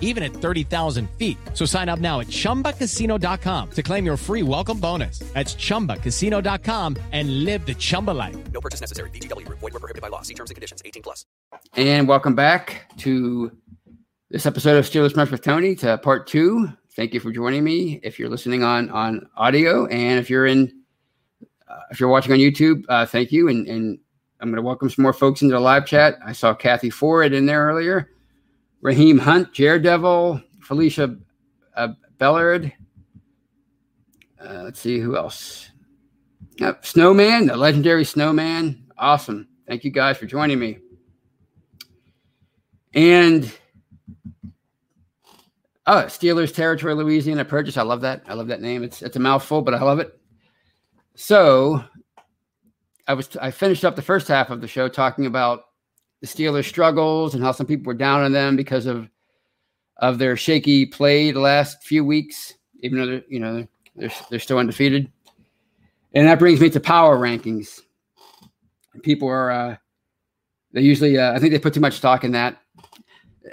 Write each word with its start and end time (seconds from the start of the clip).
even 0.00 0.24
at 0.24 0.32
30,000 0.32 1.08
feet. 1.10 1.38
So 1.54 1.64
sign 1.64 1.88
up 1.88 2.00
now 2.00 2.18
at 2.18 2.26
chumbacasino.com 2.26 3.70
to 3.70 3.82
claim 3.84 4.04
your 4.04 4.16
free 4.16 4.42
welcome 4.42 4.80
bonus. 4.80 5.20
That's 5.34 5.54
chumbacasino.com 5.54 6.96
and 7.12 7.44
live 7.44 7.64
the 7.66 7.74
Chumba 7.74 8.12
life. 8.12 8.36
No 8.52 8.60
purchase 8.60 8.80
necessary. 8.80 9.10
VGW 9.10 9.46
Group. 9.46 9.60
Void 9.60 9.74
were 9.74 9.80
prohibited 9.80 10.02
by 10.02 10.08
law. 10.08 10.22
See 10.22 10.34
terms 10.34 10.50
and 10.50 10.56
conditions. 10.56 10.82
18 10.84 11.02
plus. 11.02 11.24
And 11.74 12.08
welcome 12.08 12.34
back 12.34 12.90
to 12.98 13.52
this 14.30 14.46
episode 14.46 14.76
of 14.76 14.84
Steelers 14.84 15.14
Match 15.14 15.30
with 15.30 15.42
Tony 15.42 15.74
to 15.76 15.98
part 15.98 16.26
two. 16.26 16.68
Thank 16.94 17.14
you 17.14 17.20
for 17.20 17.30
joining 17.30 17.62
me. 17.62 18.00
If 18.02 18.18
you're 18.18 18.28
listening 18.28 18.62
on 18.62 18.90
on 18.90 19.28
audio, 19.36 19.86
and 19.86 20.18
if 20.18 20.30
you're 20.30 20.46
in, 20.46 20.72
uh, 21.68 21.80
if 21.90 22.00
you're 22.00 22.08
watching 22.08 22.32
on 22.32 22.38
YouTube, 22.38 22.84
uh, 22.88 23.06
thank 23.06 23.30
you. 23.30 23.48
And 23.48 23.68
and 23.68 23.98
I'm 24.40 24.48
going 24.48 24.56
to 24.56 24.62
welcome 24.62 24.90
some 24.90 25.02
more 25.02 25.12
folks 25.12 25.42
into 25.42 25.54
the 25.54 25.60
live 25.60 25.86
chat. 25.86 26.16
I 26.24 26.32
saw 26.32 26.54
Kathy 26.54 26.90
Ford 26.90 27.32
in 27.32 27.46
there 27.46 27.66
earlier, 27.66 28.10
Raheem 28.86 29.18
Hunt, 29.18 29.52
Daredevil, 29.52 30.40
Felicia 30.60 31.16
uh, 31.76 31.88
Ballard. 32.18 32.72
Uh, 34.40 34.62
let's 34.62 34.78
see 34.78 35.00
who 35.00 35.16
else. 35.16 35.70
Yep, 36.60 36.86
Snowman, 36.86 37.46
the 37.46 37.56
legendary 37.56 38.04
Snowman. 38.04 38.86
Awesome. 38.96 39.48
Thank 39.66 39.82
you 39.82 39.90
guys 39.90 40.18
for 40.18 40.26
joining 40.26 40.60
me. 40.60 40.78
And 42.94 43.52
oh, 45.88 46.04
Steelers 46.04 46.54
territory, 46.54 46.94
Louisiana 46.94 47.44
Purchase. 47.44 47.76
I 47.76 47.82
love 47.82 48.02
that. 48.02 48.22
I 48.28 48.34
love 48.34 48.46
that 48.46 48.60
name. 48.60 48.84
It's 48.84 49.02
it's 49.02 49.16
a 49.16 49.20
mouthful, 49.20 49.62
but 49.62 49.74
I 49.74 49.82
love 49.82 49.98
it. 49.98 50.16
So 51.16 51.82
I 53.08 53.14
was 53.14 53.36
I 53.38 53.50
finished 53.50 53.84
up 53.84 53.96
the 53.96 54.02
first 54.02 54.28
half 54.28 54.50
of 54.50 54.60
the 54.60 54.68
show 54.68 54.88
talking 54.88 55.26
about 55.26 55.64
the 56.20 56.26
Steelers' 56.26 56.68
struggles 56.68 57.34
and 57.34 57.42
how 57.42 57.52
some 57.52 57.66
people 57.66 57.86
were 57.86 57.94
down 57.94 58.22
on 58.22 58.32
them 58.32 58.56
because 58.56 58.86
of 58.86 59.08
of 59.98 60.18
their 60.18 60.36
shaky 60.36 60.84
play 60.84 61.30
the 61.30 61.40
last 61.40 61.82
few 61.82 62.04
weeks, 62.04 62.54
even 62.80 62.98
though 62.98 63.06
they're, 63.06 63.22
you 63.28 63.40
know 63.40 63.66
they're 63.96 64.12
they're 64.30 64.38
still 64.38 64.58
undefeated. 64.58 65.10
And 66.14 66.26
that 66.26 66.38
brings 66.38 66.60
me 66.60 66.70
to 66.70 66.80
power 66.80 67.18
rankings. 67.18 67.80
People 69.02 69.28
are 69.28 69.50
uh, 69.50 69.76
they 70.72 70.80
usually 70.80 71.18
uh, 71.18 71.34
I 71.34 71.38
think 71.38 71.52
they 71.52 71.58
put 71.58 71.74
too 71.74 71.80
much 71.80 71.94
stock 71.94 72.24
in 72.24 72.32
that. 72.32 72.58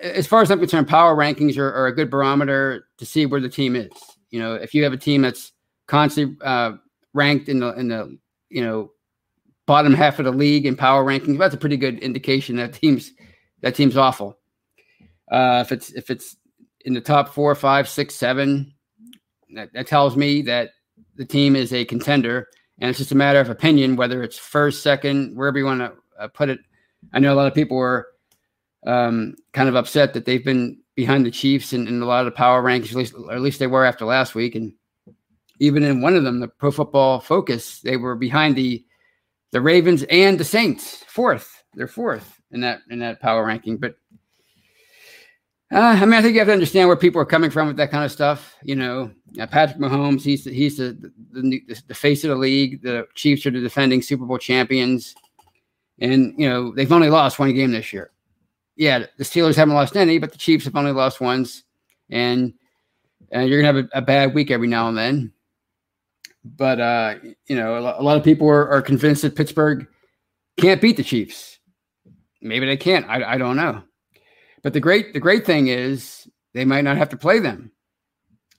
As 0.01 0.28
far 0.28 0.41
as 0.41 0.50
I'm 0.50 0.59
concerned, 0.59 0.88
power 0.88 1.16
rankings 1.16 1.57
are, 1.57 1.72
are, 1.72 1.88
a 1.88 1.95
good 1.95 2.09
barometer 2.09 2.88
to 2.97 3.06
see 3.06 3.25
where 3.25 3.40
the 3.40 3.47
team 3.47 3.75
is. 3.75 3.91
You 4.31 4.40
know, 4.40 4.56
if 4.56 4.74
you 4.74 4.84
have 4.84 4.91
a 4.91 4.97
team 4.97 5.22
that's 5.22 5.53
constantly 5.88 6.35
uh, 6.41 6.74
ranked 7.13 7.47
in 7.47 7.59
the 7.59 7.74
in 7.74 7.90
the 7.90 8.18
you 8.50 8.63
know 8.63 8.91
bottom 9.66 9.94
half 9.94 10.19
of 10.19 10.25
the 10.25 10.31
league 10.31 10.66
in 10.66 10.75
power 10.75 11.03
rankings, 11.03 11.38
that's 11.38 11.56
a 11.56 11.57
pretty 11.57 11.78
good 11.78 12.00
indication 12.00 12.56
that 12.57 12.74
team's 12.74 13.12
that 13.62 13.75
team's 13.75 13.97
awful. 13.97 14.38
Uh, 15.31 15.63
if 15.66 15.72
it's 15.72 15.91
if 15.94 16.09
it's 16.09 16.35
in 16.85 16.94
the 16.94 17.01
top 17.01 17.29
four, 17.29 17.56
five, 17.56 17.88
six, 17.88 18.13
seven, 18.16 18.74
that, 19.56 19.72
that 19.74 19.88
tells 19.88 20.18
me 20.18 20.41
that 20.41 20.72
the 21.16 21.25
team 21.25 21.56
is 21.56 21.74
a 21.74 21.85
contender, 21.85 22.47
and 22.79 22.90
it's 22.90 23.00
just 23.00 23.12
a 23.12 23.16
matter 23.16 23.40
of 23.40 23.50
opinion 23.50 23.96
whether 23.96 24.22
it's 24.22 24.38
first, 24.38 24.84
second, 24.84 25.35
wherever 25.35 25.57
you 25.57 25.66
want 25.66 25.80
to 25.80 25.94
uh, 26.19 26.28
put 26.28 26.50
it. 26.50 26.59
I 27.13 27.19
know 27.19 27.34
a 27.34 27.35
lot 27.35 27.47
of 27.47 27.53
people 27.53 27.78
were 27.78 28.07
um, 28.85 29.35
kind 29.53 29.69
of 29.69 29.75
upset 29.75 30.13
that 30.13 30.25
they've 30.25 30.44
been 30.44 30.80
behind 30.95 31.25
the 31.25 31.31
Chiefs 31.31 31.74
in, 31.74 31.88
in 31.88 32.01
a 32.01 32.06
lot 32.06 32.19
of 32.19 32.25
the 32.25 32.38
power 32.38 32.62
rankings, 32.62 32.91
at 32.91 32.95
least, 32.95 33.13
or 33.16 33.34
at 33.34 33.41
least 33.41 33.59
they 33.59 33.68
were 33.68 33.85
after 33.85 34.06
last 34.06 34.35
week, 34.35 34.56
and 34.56 34.74
even 35.59 35.84
in 35.84 36.01
one 36.01 36.16
of 36.16 36.24
them, 36.24 36.40
the 36.40 36.47
Pro 36.47 36.72
Football 36.72 37.19
Focus, 37.19 37.80
they 37.81 37.95
were 37.95 38.16
behind 38.16 38.56
the 38.56 38.84
the 39.53 39.61
Ravens 39.61 40.03
and 40.09 40.37
the 40.37 40.43
Saints, 40.43 41.03
fourth. 41.07 41.63
They're 41.75 41.87
fourth 41.87 42.41
in 42.51 42.59
that 42.61 42.81
in 42.89 42.99
that 42.99 43.21
power 43.21 43.45
ranking, 43.45 43.77
but 43.77 43.95
uh, 45.71 45.97
I 45.99 46.05
mean, 46.05 46.13
I 46.13 46.21
think 46.21 46.33
you 46.33 46.39
have 46.39 46.47
to 46.47 46.53
understand 46.53 46.87
where 46.87 46.97
people 46.97 47.21
are 47.21 47.25
coming 47.25 47.49
from 47.49 47.67
with 47.67 47.77
that 47.77 47.89
kind 47.89 48.03
of 48.03 48.11
stuff. 48.11 48.55
You 48.63 48.75
know, 48.75 49.11
uh, 49.39 49.47
Patrick 49.47 49.79
Mahomes, 49.79 50.21
he's 50.21 50.43
the, 50.43 50.53
he's 50.53 50.77
the, 50.77 51.11
the, 51.31 51.61
the 51.67 51.81
the 51.87 51.95
face 51.95 52.23
of 52.23 52.31
the 52.31 52.35
league. 52.35 52.81
The 52.83 53.07
Chiefs 53.15 53.45
are 53.45 53.51
the 53.51 53.61
defending 53.61 54.01
Super 54.01 54.25
Bowl 54.25 54.37
champions, 54.37 55.15
and 55.99 56.33
you 56.37 56.49
know 56.49 56.73
they've 56.73 56.91
only 56.91 57.09
lost 57.09 57.39
one 57.39 57.53
game 57.53 57.71
this 57.71 57.93
year. 57.93 58.11
Yeah, 58.75 59.05
the 59.17 59.23
Steelers 59.23 59.55
haven't 59.55 59.75
lost 59.75 59.95
any, 59.95 60.17
but 60.17 60.31
the 60.31 60.37
Chiefs 60.37 60.65
have 60.65 60.75
only 60.75 60.91
lost 60.91 61.21
once, 61.21 61.63
and 62.09 62.53
uh, 63.35 63.39
you're 63.39 63.61
gonna 63.61 63.73
have 63.73 63.85
a, 63.93 63.97
a, 63.97 64.01
bad 64.01 64.33
week 64.33 64.51
every 64.51 64.67
now 64.67 64.89
and 64.89 64.97
then. 64.97 65.31
But 66.43 66.79
uh, 66.79 67.15
you 67.47 67.55
know, 67.55 67.77
a, 67.77 68.03
lot 68.03 68.17
of 68.17 68.23
people 68.23 68.49
are, 68.49 68.69
are 68.69 68.81
convinced 68.81 69.21
that 69.21 69.35
Pittsburgh 69.35 69.87
can't 70.59 70.81
beat 70.81 70.97
the 70.97 71.03
Chiefs. 71.03 71.59
Maybe 72.41 72.65
they 72.65 72.77
can't. 72.77 73.07
I, 73.07 73.33
I 73.33 73.38
don't 73.38 73.56
know. 73.56 73.81
But 74.62 74.73
the 74.73 74.79
great 74.79 75.13
the 75.13 75.19
great 75.19 75.45
thing 75.45 75.68
is 75.68 76.27
they 76.53 76.65
might 76.65 76.83
not 76.83 76.97
have 76.97 77.09
to 77.09 77.18
play 77.18 77.39
them. 77.39 77.71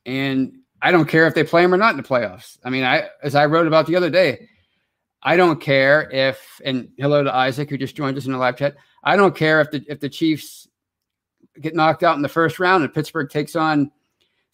And 0.07 0.59
I 0.81 0.91
don't 0.91 1.09
care 1.09 1.27
if 1.27 1.35
they 1.35 1.45
play 1.45 1.63
them 1.63 1.73
or 1.73 1.79
not 1.79 1.93
in 1.93 1.97
the 1.97 2.03
playoffs. 2.03 2.59
I 2.65 2.71
mean, 2.71 2.85
I 2.85 3.09
as 3.23 3.35
I 3.35 3.47
wrote 3.47 3.67
about 3.67 3.87
the 3.87 3.97
other 3.97 4.11
day, 4.11 4.49
I 5.23 5.37
don't 5.37 5.61
care 5.61 6.11
if 6.11 6.61
and 6.65 6.89
hello 6.99 7.23
to 7.23 7.35
Isaac 7.35 7.71
who 7.71 7.79
just 7.79 7.97
joined 7.97 8.17
us 8.17 8.27
in 8.27 8.33
the 8.33 8.39
live 8.39 8.57
chat. 8.57 8.77
I 9.03 9.17
don't 9.17 9.37
care 9.37 9.61
if 9.61 9.71
the 9.71 9.85
if 9.89 10.01
the 10.01 10.09
Chiefs 10.09 10.69
get 11.61 11.75
knocked 11.75 12.03
out 12.03 12.17
in 12.17 12.23
the 12.23 12.29
first 12.29 12.59
round 12.59 12.85
and 12.85 12.93
Pittsburgh 12.93 13.31
takes 13.31 13.57
on 13.57 13.91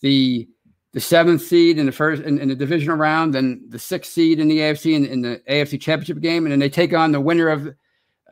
the 0.03 0.49
the 0.93 1.01
seventh 1.01 1.43
seed 1.43 1.79
in 1.79 1.87
the 1.87 1.93
first 1.93 2.23
in, 2.23 2.39
in 2.39 2.49
the 2.49 2.55
divisional 2.55 2.97
round, 2.97 3.35
then 3.35 3.63
the 3.69 3.79
sixth 3.79 4.13
seed 4.13 4.41
in 4.41 4.49
the 4.49 4.59
AFC 4.59 4.95
in, 4.95 5.07
in, 5.07 5.23
the 5.23 5.41
AFC 5.49 5.81
championship 5.81 6.21
game, 6.21 6.45
and 6.45 6.53
then 6.53 6.59
they 6.59 6.69
take 6.69 6.93
on 6.93 7.13
the 7.13 7.21
winner 7.21 7.49
of 7.49 7.69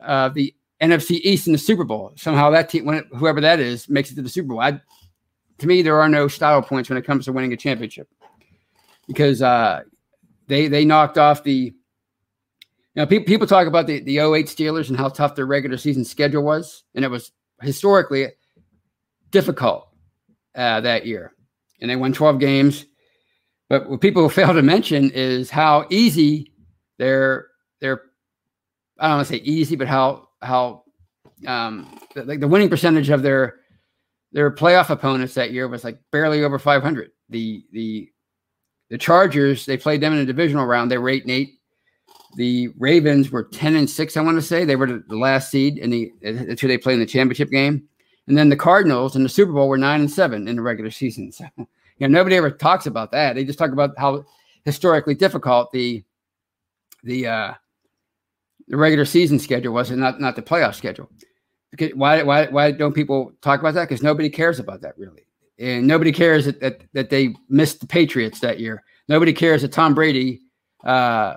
uh, 0.01 0.29
the 0.29 0.53
NFC 0.81 1.19
East 1.23 1.47
in 1.47 1.53
the 1.53 1.59
Super 1.59 1.83
Bowl. 1.83 2.13
Somehow 2.15 2.49
that 2.49 2.69
team, 2.69 2.85
whoever 3.15 3.41
that 3.41 3.59
is, 3.59 3.87
makes 3.87 4.11
it 4.11 4.15
to 4.15 4.21
the 4.21 4.29
Super 4.29 4.49
Bowl. 4.49 4.59
I, 4.59 4.81
to 5.59 5.67
me, 5.67 5.81
there 5.81 5.99
are 5.99 6.09
no 6.09 6.27
style 6.27 6.61
points 6.61 6.89
when 6.89 6.97
it 6.97 7.05
comes 7.05 7.25
to 7.25 7.33
winning 7.33 7.53
a 7.53 7.57
championship 7.57 8.09
because 9.07 9.41
uh, 9.41 9.81
they 10.47 10.67
they 10.67 10.85
knocked 10.85 11.17
off 11.17 11.43
the 11.43 11.73
you 12.95 13.01
know, 13.01 13.05
pe- 13.05 13.23
people 13.23 13.47
talk 13.47 13.67
about 13.67 13.87
the, 13.87 13.99
the 14.01 14.17
08 14.17 14.47
Steelers 14.47 14.89
and 14.89 14.97
how 14.97 15.09
tough 15.09 15.35
their 15.35 15.45
regular 15.45 15.77
season 15.77 16.03
schedule 16.03 16.43
was. 16.43 16.83
And 16.95 17.05
it 17.05 17.07
was 17.07 17.31
historically 17.61 18.27
difficult 19.31 19.87
uh, 20.55 20.81
that 20.81 21.05
year. 21.05 21.33
And 21.81 21.89
they 21.89 21.95
won 21.95 22.13
12 22.13 22.39
games. 22.39 22.85
But 23.69 23.89
what 23.89 24.01
people 24.01 24.27
fail 24.29 24.53
to 24.53 24.61
mention 24.61 25.11
is 25.11 25.49
how 25.49 25.85
easy 25.89 26.51
their, 26.97 27.47
their, 27.81 28.01
I 28.99 29.07
don't 29.07 29.17
want 29.17 29.27
to 29.27 29.33
say 29.33 29.41
easy, 29.43 29.75
but 29.75 29.87
how, 29.87 30.27
how, 30.41 30.83
um, 31.47 31.99
like 32.15 32.39
the 32.39 32.47
winning 32.47 32.69
percentage 32.69 33.09
of 33.09 33.21
their, 33.21 33.57
their 34.31 34.51
playoff 34.51 34.89
opponents 34.89 35.33
that 35.35 35.51
year 35.51 35.67
was 35.67 35.83
like 35.83 35.99
barely 36.11 36.43
over 36.43 36.59
500. 36.59 37.11
The, 37.29 37.63
the, 37.71 38.09
the 38.89 38.97
Chargers, 38.97 39.65
they 39.65 39.77
played 39.77 40.01
them 40.01 40.13
in 40.13 40.19
a 40.19 40.25
divisional 40.25 40.65
round. 40.65 40.91
They 40.91 40.97
were 40.97 41.09
eight 41.09 41.23
and 41.23 41.31
eight. 41.31 41.59
The 42.35 42.69
Ravens 42.77 43.31
were 43.31 43.43
10 43.43 43.75
and 43.75 43.89
6, 43.89 44.17
I 44.17 44.21
want 44.21 44.37
to 44.37 44.41
say. 44.41 44.65
They 44.65 44.75
were 44.75 45.03
the 45.07 45.17
last 45.17 45.49
seed 45.49 45.77
in 45.77 45.89
the 45.89 46.11
that's 46.21 46.61
who 46.61 46.67
they 46.67 46.77
played 46.77 46.95
in 46.95 46.99
the 46.99 47.05
championship 47.05 47.49
game. 47.49 47.87
And 48.29 48.37
then 48.37 48.49
the 48.49 48.55
Cardinals 48.55 49.15
in 49.15 49.23
the 49.23 49.29
Super 49.29 49.51
Bowl 49.51 49.67
were 49.67 49.77
9 49.77 50.01
and 50.01 50.09
7 50.09 50.47
in 50.47 50.55
the 50.55 50.61
regular 50.61 50.91
season. 50.91 51.31
So, 51.39 51.45
you 51.57 52.07
know, 52.07 52.19
nobody 52.19 52.37
ever 52.37 52.49
talks 52.49 52.85
about 52.85 53.11
that. 53.11 53.35
They 53.35 53.43
just 53.43 53.59
talk 53.59 53.71
about 53.73 53.91
how 53.97 54.23
historically 54.63 55.15
difficult 55.15 55.69
the 55.73 56.01
the 57.03 57.27
uh 57.27 57.53
the 58.69 58.77
regular 58.77 59.03
season 59.03 59.37
schedule 59.37 59.73
was 59.73 59.89
and 59.89 59.99
not 59.99 60.21
not 60.21 60.37
the 60.37 60.41
playoff 60.41 60.75
schedule. 60.75 61.09
Because 61.71 61.91
why 61.95 62.23
why 62.23 62.45
why 62.45 62.71
don't 62.71 62.93
people 62.93 63.33
talk 63.41 63.59
about 63.59 63.73
that? 63.73 63.89
Because 63.89 64.01
nobody 64.01 64.29
cares 64.29 64.59
about 64.59 64.79
that 64.79 64.97
really. 64.97 65.25
And 65.57 65.85
nobody 65.85 66.13
cares 66.13 66.45
that, 66.45 66.61
that 66.61 66.83
that 66.93 67.09
they 67.09 67.35
missed 67.49 67.81
the 67.81 67.87
Patriots 67.87 68.39
that 68.39 68.61
year. 68.61 68.81
Nobody 69.09 69.33
cares 69.33 69.61
that 69.63 69.73
Tom 69.73 69.93
Brady 69.93 70.39
uh 70.85 71.35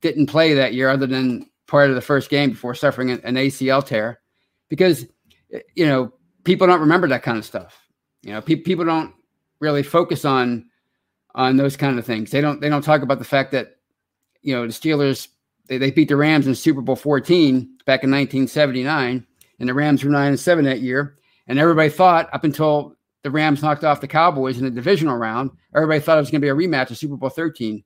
didn't 0.00 0.26
play 0.26 0.52
that 0.52 0.74
year 0.74 0.90
other 0.90 1.06
than 1.06 1.48
part 1.66 1.88
of 1.88 1.94
the 1.94 2.02
first 2.02 2.28
game 2.28 2.50
before 2.50 2.74
suffering 2.74 3.10
an, 3.12 3.34
ACL 3.36 3.82
tear 3.82 4.20
because 4.68 5.06
you 5.74 5.86
know 5.86 6.12
people 6.46 6.66
don't 6.66 6.80
remember 6.80 7.08
that 7.08 7.22
kind 7.22 7.36
of 7.36 7.44
stuff. 7.44 7.78
You 8.22 8.32
know 8.32 8.40
pe- 8.40 8.56
people 8.56 8.84
don't 8.84 9.14
really 9.60 9.82
focus 9.82 10.24
on 10.24 10.66
on 11.34 11.56
those 11.58 11.76
kind 11.76 11.98
of 11.98 12.06
things. 12.06 12.30
They 12.30 12.40
don't 12.40 12.60
they 12.60 12.70
don't 12.70 12.82
talk 12.82 13.02
about 13.02 13.18
the 13.18 13.24
fact 13.24 13.52
that 13.52 13.76
you 14.40 14.54
know 14.54 14.66
the 14.66 14.72
steelers 14.72 15.28
they, 15.66 15.76
they 15.76 15.90
beat 15.90 16.08
the 16.08 16.16
rams 16.16 16.46
in 16.46 16.54
super 16.54 16.80
bowl 16.80 16.96
14 16.96 17.58
back 17.84 18.04
in 18.04 18.10
1979 18.10 19.26
and 19.58 19.68
the 19.68 19.74
rams 19.74 20.04
were 20.04 20.10
9 20.10 20.28
and 20.28 20.40
7 20.40 20.64
that 20.64 20.80
year. 20.80 21.16
And 21.48 21.58
everybody 21.58 21.88
thought 21.88 22.32
up 22.32 22.44
until 22.44 22.94
the 23.22 23.30
rams 23.30 23.62
knocked 23.62 23.82
off 23.82 24.00
the 24.00 24.06
cowboys 24.06 24.58
in 24.58 24.64
the 24.64 24.70
divisional 24.70 25.16
round 25.16 25.50
everybody 25.74 26.00
thought 26.00 26.18
it 26.18 26.20
was 26.20 26.30
going 26.30 26.40
to 26.40 26.44
be 26.44 26.48
a 26.48 26.54
rematch 26.54 26.90
of 26.90 26.96
super 26.96 27.16
bowl 27.16 27.28
13 27.28 27.82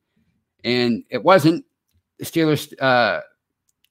and 0.65 1.05
it 1.11 1.23
wasn't. 1.23 1.65
The 2.19 2.27
Steelers 2.27 2.73
uh, 2.81 3.21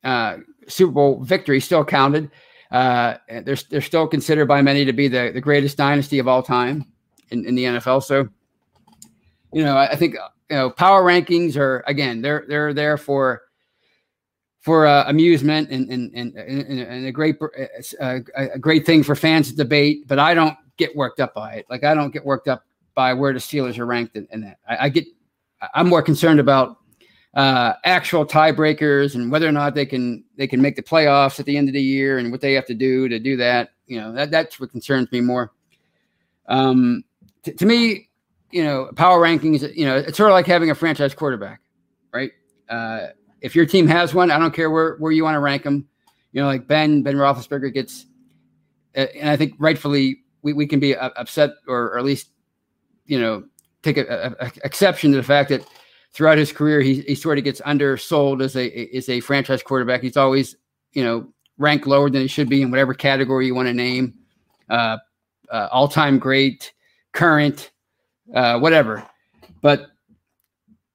uh, 0.04 0.38
Super 0.68 0.92
Bowl 0.92 1.24
victory 1.24 1.60
still 1.60 1.84
counted. 1.84 2.30
Uh, 2.72 3.16
they're 3.44 3.58
they're 3.70 3.82
still 3.82 4.08
considered 4.08 4.48
by 4.48 4.62
many 4.62 4.86
to 4.86 4.94
be 4.94 5.08
the, 5.08 5.32
the 5.34 5.42
greatest 5.42 5.78
dynasty 5.78 6.20
of 6.20 6.28
all 6.28 6.44
time 6.44 6.86
in, 7.32 7.46
in 7.46 7.56
the 7.56 7.64
NFL. 7.64 8.04
So, 8.04 8.30
you 9.52 9.64
know, 9.64 9.76
I, 9.76 9.92
I 9.92 9.96
think 9.96 10.16
you 10.50 10.56
know 10.56 10.70
power 10.70 11.04
rankings 11.04 11.56
are 11.58 11.84
again 11.88 12.22
they're 12.22 12.46
they're 12.48 12.74
there 12.74 12.98
for 12.98 13.42
for 14.62 14.86
uh, 14.86 15.06
amusement 15.08 15.70
and 15.72 15.90
and, 15.90 16.14
and 16.14 16.36
and 16.36 17.06
a 17.06 17.12
great 17.12 17.38
uh, 18.00 18.20
a 18.36 18.60
great 18.60 18.86
thing 18.86 19.02
for 19.04 19.16
fans 19.16 19.50
to 19.50 19.56
debate. 19.56 20.08
But 20.08 20.20
I 20.20 20.34
don't 20.34 20.58
get 20.78 20.96
worked 20.96 21.20
up 21.20 21.34
by 21.34 21.54
it. 21.54 21.66
Like 21.70 21.84
I 21.84 21.96
don't 21.96 22.12
get 22.12 22.24
worked 22.24 22.48
up 22.48 22.64
by 22.94 23.14
where 23.14 23.34
the 23.34 23.40
Steelers 23.40 23.80
are 23.80 23.86
ranked 23.86 24.16
in, 24.16 24.28
in 24.32 24.42
that. 24.42 24.58
I, 24.68 24.86
I 24.86 24.90
get 24.90 25.06
I'm 25.74 25.88
more 25.88 26.04
concerned 26.04 26.40
about 26.40 26.78
uh, 27.34 27.74
actual 27.84 28.26
tiebreakers 28.26 29.16
and 29.16 29.32
whether 29.32 29.48
or 29.48 29.52
not 29.52 29.76
they 29.76 29.86
can 29.86 30.24
they 30.36 30.48
can 30.48 30.62
make 30.62 30.76
the 30.76 30.84
playoffs 30.84 31.40
at 31.40 31.46
the 31.46 31.58
end 31.58 31.70
of 31.70 31.74
the 31.74 31.82
year 31.82 32.18
and 32.18 32.32
what 32.32 32.42
they 32.42 32.54
have 32.54 32.66
to 32.66 32.74
do 32.74 33.08
to 33.08 33.20
do 33.20 33.38
that. 33.38 33.70
You 33.88 34.00
know, 34.00 34.12
that 34.14 34.32
that's 34.32 34.60
what 34.60 34.72
concerns 34.72 35.12
me 35.12 35.22
more. 35.22 35.52
Um, 36.48 37.04
t- 37.44 37.54
to 37.54 37.66
me, 37.66 38.10
you 38.52 38.64
know, 38.64 38.90
power 38.96 39.22
rankings. 39.22 39.76
You 39.76 39.86
know, 39.86 39.98
it's 39.98 40.18
sort 40.18 40.30
of 40.30 40.34
like 40.34 40.48
having 40.48 40.72
a 40.72 40.76
franchise 40.76 41.14
quarterback, 41.14 41.62
right? 42.14 42.32
Uh, 42.68 43.08
if 43.42 43.56
your 43.56 43.66
team 43.66 43.88
has 43.88 44.14
one, 44.14 44.32
I 44.32 44.40
don't 44.40 44.54
care 44.54 44.70
where 44.70 44.96
where 44.98 45.12
you 45.12 45.24
want 45.24 45.36
to 45.36 45.40
rank 45.40 45.64
them. 45.64 45.88
You 46.32 46.42
know, 46.42 46.48
like 46.48 46.68
Ben 46.68 47.04
Ben 47.04 47.16
Roethlisberger 47.16 47.74
gets, 47.74 48.06
uh, 48.96 49.06
and 49.16 49.30
I 49.30 49.38
think 49.38 49.54
rightfully 49.60 50.24
we, 50.42 50.54
we 50.54 50.68
can 50.68 50.80
be 50.80 50.96
upset 50.96 51.52
or, 51.68 51.86
or 51.86 52.00
at 52.00 52.06
least, 52.06 52.30
you 53.06 53.20
know, 53.20 53.44
take 53.82 53.98
a, 53.98 54.36
a, 54.40 54.46
a 54.46 54.52
exception 54.64 55.12
to 55.12 55.18
the 55.18 55.24
fact 55.24 55.50
that 55.50 55.66
throughout 56.14 56.38
his 56.38 56.52
career, 56.52 56.82
he, 56.82 57.02
he 57.02 57.16
sort 57.16 57.38
of 57.38 57.44
gets 57.44 57.62
undersold 57.66 58.42
as 58.42 58.56
a 58.56 58.96
as 58.96 59.10
a 59.10 59.20
franchise 59.20 59.64
quarterback. 59.64 60.02
He's 60.02 60.18
always 60.18 60.56
you 60.94 61.04
know 61.04 61.28
ranked 61.58 61.88
lower 61.88 62.10
than 62.10 62.22
he 62.22 62.28
should 62.28 62.50
be 62.50 62.62
in 62.62 62.72
whatever 62.72 62.94
category 62.94 63.46
you 63.46 63.56
want 63.56 63.68
to 63.68 63.74
name, 63.74 64.16
uh, 64.70 64.98
uh, 65.52 65.68
all 65.72 65.88
time 65.88 66.20
great, 66.20 66.74
current, 67.14 67.72
uh, 68.34 68.60
whatever. 68.60 69.06
But 69.62 69.88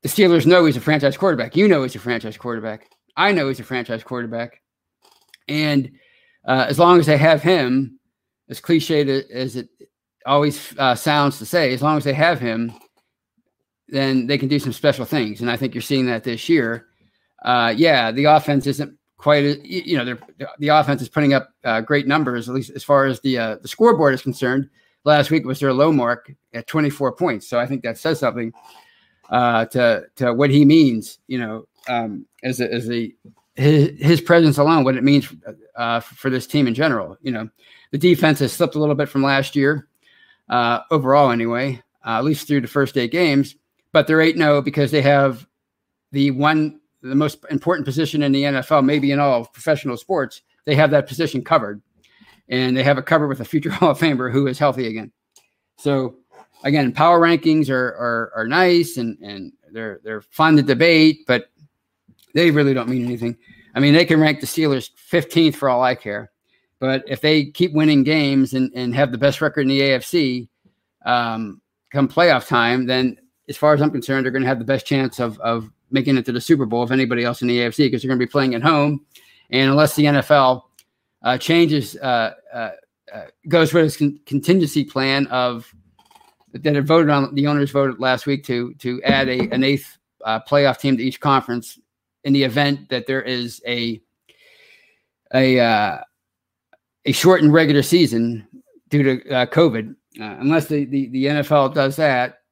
the 0.02 0.08
Steelers 0.08 0.46
know 0.46 0.64
he's 0.64 0.76
a 0.76 0.80
franchise 0.80 1.16
quarterback. 1.16 1.56
You 1.56 1.68
know 1.68 1.82
he's 1.82 1.94
a 1.94 1.98
franchise 2.00 2.36
quarterback. 2.36 2.88
I 3.16 3.32
know 3.32 3.48
he's 3.48 3.60
a 3.60 3.64
franchise 3.64 4.02
quarterback, 4.02 4.60
and 5.48 5.90
uh, 6.46 6.66
as 6.68 6.78
long 6.78 6.98
as 6.98 7.06
they 7.06 7.16
have 7.16 7.42
him, 7.42 7.98
as 8.48 8.60
cliched 8.60 9.30
as 9.30 9.56
it 9.56 9.68
always 10.26 10.76
uh, 10.78 10.94
sounds 10.94 11.38
to 11.38 11.46
say, 11.46 11.72
as 11.72 11.82
long 11.82 11.96
as 11.96 12.04
they 12.04 12.12
have 12.12 12.40
him, 12.40 12.72
then 13.88 14.26
they 14.26 14.38
can 14.38 14.48
do 14.48 14.58
some 14.58 14.72
special 14.72 15.04
things. 15.04 15.40
And 15.40 15.50
I 15.50 15.56
think 15.56 15.74
you're 15.74 15.82
seeing 15.82 16.06
that 16.06 16.24
this 16.24 16.48
year. 16.48 16.86
Uh, 17.44 17.74
yeah, 17.76 18.10
the 18.10 18.24
offense 18.24 18.66
isn't 18.66 18.96
quite, 19.18 19.64
you 19.64 19.96
know, 19.96 20.16
the 20.58 20.68
offense 20.68 21.02
is 21.02 21.08
putting 21.08 21.34
up 21.34 21.50
uh, 21.64 21.80
great 21.80 22.06
numbers, 22.06 22.48
at 22.48 22.54
least 22.54 22.70
as 22.70 22.82
far 22.82 23.04
as 23.04 23.20
the 23.20 23.38
uh, 23.38 23.56
the 23.60 23.68
scoreboard 23.68 24.14
is 24.14 24.22
concerned. 24.22 24.68
Last 25.04 25.30
week 25.30 25.44
was 25.44 25.60
their 25.60 25.72
low 25.72 25.92
mark 25.92 26.32
at 26.54 26.66
24 26.66 27.12
points, 27.12 27.46
so 27.46 27.60
I 27.60 27.66
think 27.66 27.82
that 27.82 27.98
says 27.98 28.18
something 28.18 28.52
uh, 29.28 29.66
to 29.66 30.04
to 30.16 30.32
what 30.32 30.50
he 30.50 30.64
means, 30.64 31.18
you 31.26 31.38
know, 31.38 31.66
um, 31.88 32.24
as 32.42 32.60
a, 32.60 32.72
as 32.72 32.90
a 32.90 33.14
his, 33.54 33.90
his 33.98 34.20
presence 34.22 34.56
alone, 34.56 34.84
what 34.84 34.96
it 34.96 35.04
means 35.04 35.28
uh, 35.76 36.00
for 36.00 36.30
this 36.30 36.46
team 36.46 36.66
in 36.66 36.74
general. 36.74 37.18
You 37.20 37.32
know, 37.32 37.50
the 37.90 37.98
defense 37.98 38.38
has 38.38 38.52
slipped 38.52 38.74
a 38.74 38.78
little 38.78 38.94
bit 38.94 39.10
from 39.10 39.22
last 39.22 39.54
year, 39.54 39.88
uh, 40.48 40.80
overall, 40.90 41.30
anyway, 41.30 41.82
uh, 42.06 42.18
at 42.18 42.24
least 42.24 42.48
through 42.48 42.62
the 42.62 42.68
first 42.68 42.96
eight 42.96 43.12
games 43.12 43.54
but 43.94 44.08
they're 44.08 44.20
8 44.20 44.36
0 44.36 44.60
because 44.60 44.90
they 44.90 45.00
have 45.02 45.46
the 46.10 46.32
one, 46.32 46.80
the 47.00 47.14
most 47.14 47.44
important 47.48 47.86
position 47.86 48.24
in 48.24 48.32
the 48.32 48.42
NFL, 48.42 48.84
maybe 48.84 49.12
in 49.12 49.20
all 49.20 49.46
professional 49.46 49.96
sports. 49.96 50.42
They 50.64 50.74
have 50.74 50.90
that 50.90 51.06
position 51.06 51.44
covered, 51.44 51.80
and 52.48 52.76
they 52.76 52.82
have 52.82 52.98
it 52.98 53.06
covered 53.06 53.28
with 53.28 53.40
a 53.40 53.44
future 53.44 53.70
Hall 53.72 53.92
of 53.92 53.98
Famer 53.98 54.32
who 54.32 54.48
is 54.48 54.58
healthy 54.58 54.88
again. 54.88 55.12
So, 55.78 56.16
again, 56.64 56.90
power 56.90 57.20
rankings 57.20 57.70
are 57.70 57.94
are, 57.94 58.32
are 58.34 58.48
nice 58.48 58.96
and 58.96 59.16
and 59.20 59.52
they're 59.70 60.00
they're 60.02 60.22
fun 60.22 60.56
to 60.56 60.62
debate, 60.62 61.20
but 61.28 61.50
they 62.34 62.50
really 62.50 62.74
don't 62.74 62.88
mean 62.88 63.04
anything. 63.04 63.38
I 63.76 63.80
mean, 63.80 63.94
they 63.94 64.04
can 64.04 64.20
rank 64.20 64.40
the 64.40 64.46
Steelers 64.46 64.90
15th 65.08 65.54
for 65.54 65.68
all 65.68 65.82
I 65.82 65.94
care. 65.94 66.32
But 66.80 67.04
if 67.06 67.20
they 67.20 67.46
keep 67.46 67.72
winning 67.72 68.02
games 68.02 68.54
and, 68.54 68.72
and 68.74 68.92
have 68.94 69.12
the 69.12 69.18
best 69.18 69.40
record 69.40 69.62
in 69.62 69.68
the 69.68 69.80
AFC 69.80 70.48
um, 71.06 71.60
come 71.92 72.08
playoff 72.08 72.48
time, 72.48 72.86
then 72.86 73.18
as 73.48 73.56
far 73.56 73.74
as 73.74 73.82
I'm 73.82 73.90
concerned, 73.90 74.24
they're 74.24 74.32
going 74.32 74.42
to 74.42 74.48
have 74.48 74.58
the 74.58 74.64
best 74.64 74.86
chance 74.86 75.20
of, 75.20 75.38
of 75.40 75.70
making 75.90 76.16
it 76.16 76.24
to 76.26 76.32
the 76.32 76.40
Super 76.40 76.66
Bowl 76.66 76.82
of 76.82 76.92
anybody 76.92 77.24
else 77.24 77.42
in 77.42 77.48
the 77.48 77.58
AFC 77.58 77.78
because 77.78 78.02
they're 78.02 78.08
going 78.08 78.18
to 78.18 78.26
be 78.26 78.30
playing 78.30 78.54
at 78.54 78.62
home. 78.62 79.04
And 79.50 79.70
unless 79.70 79.94
the 79.94 80.04
NFL 80.04 80.62
uh, 81.22 81.38
changes, 81.38 81.96
uh, 81.96 82.34
uh, 82.52 82.70
uh, 83.12 83.24
goes 83.48 83.72
with 83.72 83.84
its 83.84 83.96
con- 83.96 84.18
contingency 84.26 84.84
plan 84.84 85.26
of 85.28 85.72
that 86.52 86.76
it 86.76 86.82
voted 86.82 87.10
on, 87.10 87.34
the 87.34 87.46
owners 87.46 87.70
voted 87.70 87.98
last 87.98 88.26
week 88.26 88.44
to 88.44 88.72
to 88.74 89.02
add 89.02 89.28
a 89.28 89.40
an 89.52 89.64
eighth 89.64 89.98
uh, 90.24 90.40
playoff 90.48 90.78
team 90.78 90.96
to 90.96 91.02
each 91.02 91.20
conference 91.20 91.78
in 92.22 92.32
the 92.32 92.42
event 92.42 92.88
that 92.88 93.06
there 93.06 93.22
is 93.22 93.60
a 93.66 94.00
a 95.34 95.58
uh, 95.58 95.98
a 97.04 97.12
shortened 97.12 97.52
regular 97.52 97.82
season 97.82 98.46
due 98.88 99.02
to 99.02 99.16
COVID. 99.46 99.94
unless 100.18 100.66
the, 100.66 100.84
the 100.86 101.08
the 101.08 101.24
NFL 101.26 101.74
does 101.74 101.96
that, 101.96 102.43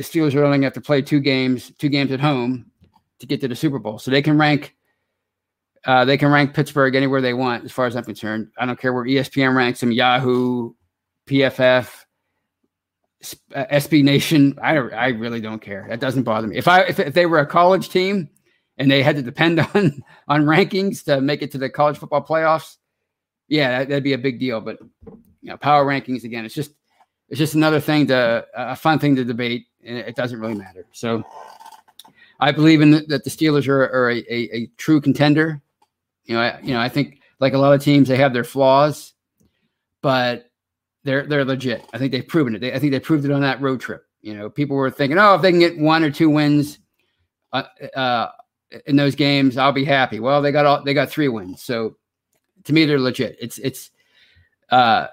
the 0.00 0.04
Steelers 0.04 0.34
are 0.34 0.42
only 0.42 0.56
going 0.56 0.62
to 0.62 0.66
have 0.68 0.72
to 0.72 0.80
play 0.80 1.02
two 1.02 1.20
games, 1.20 1.72
two 1.76 1.90
games 1.90 2.10
at 2.10 2.20
home 2.20 2.64
to 3.18 3.26
get 3.26 3.38
to 3.42 3.48
the 3.48 3.54
Super 3.54 3.78
Bowl. 3.78 3.98
So 3.98 4.10
they 4.10 4.22
can 4.22 4.38
rank 4.38 4.74
uh, 5.84 6.06
they 6.06 6.16
can 6.16 6.30
rank 6.30 6.54
Pittsburgh 6.54 6.94
anywhere 6.94 7.20
they 7.20 7.34
want, 7.34 7.64
as 7.64 7.72
far 7.72 7.84
as 7.84 7.96
I'm 7.96 8.04
concerned. 8.04 8.48
I 8.58 8.64
don't 8.64 8.80
care 8.80 8.94
where 8.94 9.04
ESPN 9.04 9.54
ranks 9.54 9.80
them, 9.80 9.92
Yahoo, 9.92 10.72
PFF, 11.26 11.90
SB 13.52 14.02
Nation. 14.02 14.58
I 14.62 14.76
I 14.76 15.08
really 15.08 15.42
don't 15.42 15.60
care. 15.60 15.84
That 15.90 16.00
doesn't 16.00 16.22
bother 16.22 16.46
me. 16.46 16.56
If 16.56 16.66
I 16.66 16.80
if, 16.84 16.98
if 16.98 17.12
they 17.12 17.26
were 17.26 17.40
a 17.40 17.46
college 17.46 17.90
team 17.90 18.30
and 18.78 18.90
they 18.90 19.02
had 19.02 19.16
to 19.16 19.22
depend 19.22 19.60
on 19.74 20.02
on 20.28 20.44
rankings 20.46 21.04
to 21.04 21.20
make 21.20 21.42
it 21.42 21.50
to 21.52 21.58
the 21.58 21.68
college 21.68 21.98
football 21.98 22.24
playoffs, 22.24 22.78
yeah, 23.48 23.84
that, 23.84 23.90
would 23.90 24.02
be 24.02 24.14
a 24.14 24.18
big 24.18 24.40
deal. 24.40 24.62
But 24.62 24.78
you 25.42 25.50
know, 25.50 25.58
power 25.58 25.84
rankings 25.84 26.24
again, 26.24 26.46
it's 26.46 26.54
just 26.54 26.72
it's 27.28 27.38
just 27.38 27.54
another 27.54 27.80
thing 27.80 28.06
to 28.06 28.46
a 28.54 28.76
fun 28.76 28.98
thing 28.98 29.14
to 29.16 29.24
debate 29.26 29.66
and 29.84 29.98
it 29.98 30.16
doesn't 30.16 30.40
really 30.40 30.54
matter. 30.54 30.86
So, 30.92 31.24
I 32.40 32.52
believe 32.52 32.80
in 32.80 32.90
the, 32.90 33.00
that 33.08 33.24
the 33.24 33.30
Steelers 33.30 33.68
are, 33.68 33.82
are 33.82 34.10
a, 34.10 34.18
a, 34.18 34.56
a, 34.56 34.66
true 34.78 35.00
contender. 35.00 35.60
You 36.24 36.34
know, 36.34 36.40
I, 36.40 36.58
you 36.62 36.72
know, 36.72 36.80
I 36.80 36.88
think 36.88 37.20
like 37.38 37.52
a 37.52 37.58
lot 37.58 37.74
of 37.74 37.82
teams, 37.82 38.08
they 38.08 38.16
have 38.16 38.32
their 38.32 38.44
flaws, 38.44 39.12
but 40.00 40.50
they're 41.04 41.26
they're 41.26 41.44
legit. 41.44 41.84
I 41.92 41.98
think 41.98 42.12
they've 42.12 42.26
proven 42.26 42.54
it. 42.54 42.60
They, 42.60 42.72
I 42.72 42.78
think 42.78 42.92
they 42.92 43.00
proved 43.00 43.24
it 43.24 43.30
on 43.30 43.42
that 43.42 43.60
road 43.60 43.80
trip. 43.80 44.04
You 44.22 44.34
know, 44.34 44.50
people 44.50 44.76
were 44.76 44.90
thinking, 44.90 45.18
oh, 45.18 45.34
if 45.34 45.42
they 45.42 45.50
can 45.50 45.60
get 45.60 45.78
one 45.78 46.02
or 46.02 46.10
two 46.10 46.30
wins 46.30 46.78
uh, 47.52 47.64
uh, 47.94 48.28
in 48.86 48.96
those 48.96 49.14
games, 49.14 49.56
I'll 49.56 49.72
be 49.72 49.84
happy. 49.84 50.20
Well, 50.20 50.42
they 50.42 50.52
got 50.52 50.66
all 50.66 50.82
they 50.82 50.94
got 50.94 51.10
three 51.10 51.28
wins, 51.28 51.62
so 51.62 51.96
to 52.64 52.72
me, 52.72 52.84
they're 52.84 52.98
legit. 52.98 53.36
It's 53.40 53.58
it's 53.58 53.90
uh, 54.70 55.08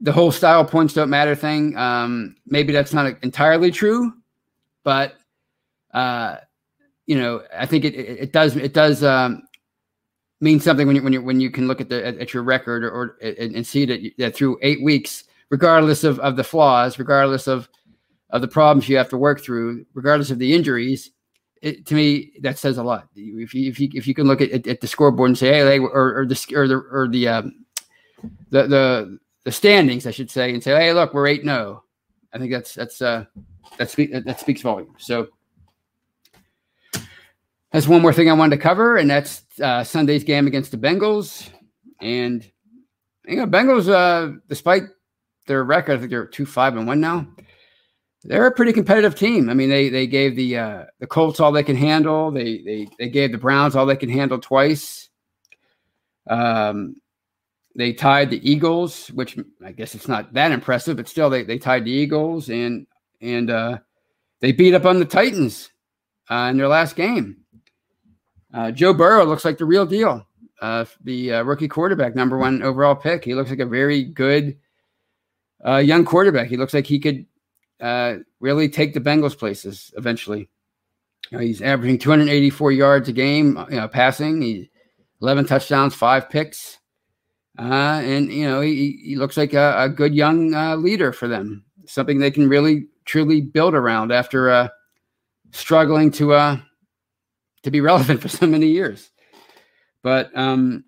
the 0.00 0.12
whole 0.12 0.30
style 0.30 0.64
points 0.64 0.94
don't 0.94 1.10
matter 1.10 1.34
thing. 1.34 1.76
Um, 1.76 2.36
maybe 2.46 2.72
that's 2.72 2.92
not 2.92 3.22
entirely 3.22 3.70
true, 3.70 4.12
but 4.84 5.14
uh, 5.94 6.36
you 7.06 7.16
know, 7.16 7.42
I 7.56 7.66
think 7.66 7.84
it, 7.84 7.94
it, 7.94 8.18
it 8.20 8.32
does 8.32 8.56
it 8.56 8.74
does 8.74 9.02
um, 9.02 9.42
mean 10.40 10.60
something 10.60 10.86
when 10.86 10.96
you 10.96 11.02
when 11.02 11.12
you 11.12 11.22
when 11.22 11.40
you 11.40 11.50
can 11.50 11.66
look 11.66 11.80
at 11.80 11.88
the 11.88 12.06
at, 12.06 12.18
at 12.18 12.34
your 12.34 12.42
record 12.42 12.84
or, 12.84 12.90
or 12.90 13.16
and, 13.22 13.56
and, 13.56 13.66
see 13.66 13.84
that, 13.86 14.00
that 14.18 14.34
through 14.34 14.58
eight 14.62 14.82
weeks, 14.82 15.24
regardless 15.48 16.04
of, 16.04 16.18
of 16.20 16.36
the 16.36 16.44
flaws, 16.44 16.98
regardless 16.98 17.46
of 17.46 17.68
of 18.30 18.42
the 18.42 18.48
problems 18.48 18.88
you 18.88 18.96
have 18.96 19.08
to 19.08 19.16
work 19.16 19.40
through, 19.40 19.86
regardless 19.94 20.30
of 20.30 20.38
the 20.38 20.52
injuries, 20.52 21.12
it, 21.62 21.86
to 21.86 21.94
me 21.94 22.32
that 22.42 22.58
says 22.58 22.76
a 22.76 22.82
lot. 22.82 23.08
If 23.14 23.54
you 23.54 23.70
if 23.70 23.80
you 23.80 23.88
if 23.94 24.06
you 24.06 24.14
can 24.14 24.26
look 24.26 24.40
at, 24.40 24.50
at, 24.50 24.66
at 24.66 24.80
the 24.80 24.88
scoreboard 24.88 25.30
and 25.30 25.38
say, 25.38 25.48
hey, 25.48 25.78
or, 25.78 26.18
or 26.18 26.26
the 26.26 26.52
or 26.54 26.68
the 26.68 26.76
or 26.76 27.08
the 27.08 27.28
um, 27.28 27.64
the 28.50 28.66
the 28.66 29.18
the 29.46 29.52
standings, 29.52 30.08
I 30.08 30.10
should 30.10 30.28
say, 30.28 30.52
and 30.52 30.62
say, 30.62 30.72
hey, 30.72 30.92
look, 30.92 31.14
we're 31.14 31.28
eight 31.28 31.44
zero. 31.44 31.56
Oh. 31.56 31.82
I 32.32 32.38
think 32.38 32.50
that's 32.50 32.74
that's 32.74 33.00
uh 33.00 33.26
that 33.78 33.88
speaks 33.88 34.12
that 34.12 34.40
speaks 34.40 34.60
volumes. 34.60 34.96
So 34.98 35.28
that's 37.70 37.86
one 37.86 38.02
more 38.02 38.12
thing 38.12 38.28
I 38.28 38.32
wanted 38.32 38.56
to 38.56 38.62
cover, 38.62 38.96
and 38.96 39.08
that's 39.08 39.44
uh, 39.62 39.84
Sunday's 39.84 40.24
game 40.24 40.48
against 40.48 40.72
the 40.72 40.76
Bengals. 40.76 41.48
And 42.00 42.44
you 43.24 43.36
know, 43.36 43.46
Bengals, 43.46 43.88
uh, 43.88 44.36
despite 44.48 44.82
their 45.46 45.62
record, 45.62 45.92
I 45.92 45.98
think 45.98 46.10
they're 46.10 46.26
two 46.26 46.44
five 46.44 46.76
and 46.76 46.88
one 46.88 47.00
now. 47.00 47.28
They're 48.24 48.48
a 48.48 48.54
pretty 48.54 48.72
competitive 48.72 49.14
team. 49.14 49.48
I 49.48 49.54
mean, 49.54 49.70
they 49.70 49.88
they 49.90 50.08
gave 50.08 50.34
the 50.34 50.58
uh, 50.58 50.84
the 50.98 51.06
Colts 51.06 51.38
all 51.38 51.52
they 51.52 51.62
can 51.62 51.76
handle. 51.76 52.32
They 52.32 52.62
they 52.62 52.88
they 52.98 53.08
gave 53.08 53.30
the 53.30 53.38
Browns 53.38 53.76
all 53.76 53.86
they 53.86 53.94
can 53.94 54.10
handle 54.10 54.40
twice. 54.40 55.08
Um, 56.28 56.96
they 57.76 57.92
tied 57.92 58.30
the 58.30 58.50
Eagles, 58.50 59.08
which 59.08 59.38
I 59.64 59.72
guess 59.72 59.94
it's 59.94 60.08
not 60.08 60.32
that 60.32 60.50
impressive, 60.50 60.96
but 60.96 61.08
still 61.08 61.28
they 61.28 61.42
they 61.44 61.58
tied 61.58 61.84
the 61.84 61.90
Eagles 61.90 62.48
and 62.48 62.86
and 63.20 63.50
uh, 63.50 63.78
they 64.40 64.52
beat 64.52 64.74
up 64.74 64.86
on 64.86 64.98
the 64.98 65.04
Titans 65.04 65.70
uh, 66.30 66.48
in 66.50 66.56
their 66.56 66.68
last 66.68 66.96
game. 66.96 67.36
Uh, 68.52 68.70
Joe 68.70 68.94
Burrow 68.94 69.24
looks 69.24 69.44
like 69.44 69.58
the 69.58 69.64
real 69.66 69.84
deal. 69.84 70.26
Uh, 70.62 70.86
the 71.04 71.34
uh, 71.34 71.42
rookie 71.42 71.68
quarterback, 71.68 72.14
number 72.14 72.38
one 72.38 72.62
overall 72.62 72.94
pick. 72.94 73.22
He 73.22 73.34
looks 73.34 73.50
like 73.50 73.58
a 73.58 73.66
very 73.66 74.04
good 74.04 74.56
uh, 75.66 75.76
young 75.76 76.06
quarterback. 76.06 76.48
He 76.48 76.56
looks 76.56 76.72
like 76.72 76.86
he 76.86 76.98
could 76.98 77.26
really 78.40 78.68
take 78.70 78.94
the 78.94 79.00
Bengals 79.00 79.38
places 79.38 79.92
eventually. 79.98 80.48
You 81.30 81.38
know, 81.38 81.44
he's 81.44 81.60
averaging 81.60 81.98
284 81.98 82.72
yards 82.72 83.08
a 83.10 83.12
game, 83.12 83.62
you 83.68 83.76
know, 83.76 83.88
passing. 83.88 84.40
He 84.40 84.70
11 85.20 85.46
touchdowns, 85.46 85.94
five 85.94 86.30
picks. 86.30 86.78
Uh, 87.58 88.00
and 88.04 88.30
you 88.30 88.46
know 88.46 88.60
he, 88.60 89.00
he 89.02 89.16
looks 89.16 89.36
like 89.36 89.54
a, 89.54 89.74
a 89.84 89.88
good 89.88 90.14
young 90.14 90.54
uh, 90.54 90.76
leader 90.76 91.12
for 91.12 91.26
them, 91.26 91.64
something 91.86 92.18
they 92.18 92.30
can 92.30 92.48
really 92.48 92.86
truly 93.06 93.40
build 93.40 93.74
around 93.74 94.12
after 94.12 94.50
uh, 94.50 94.68
struggling 95.52 96.10
to 96.10 96.34
uh, 96.34 96.58
to 97.62 97.70
be 97.70 97.80
relevant 97.82 98.20
for 98.20 98.28
so 98.28 98.46
many 98.46 98.66
years. 98.66 99.10
But 100.02 100.36
um, 100.36 100.84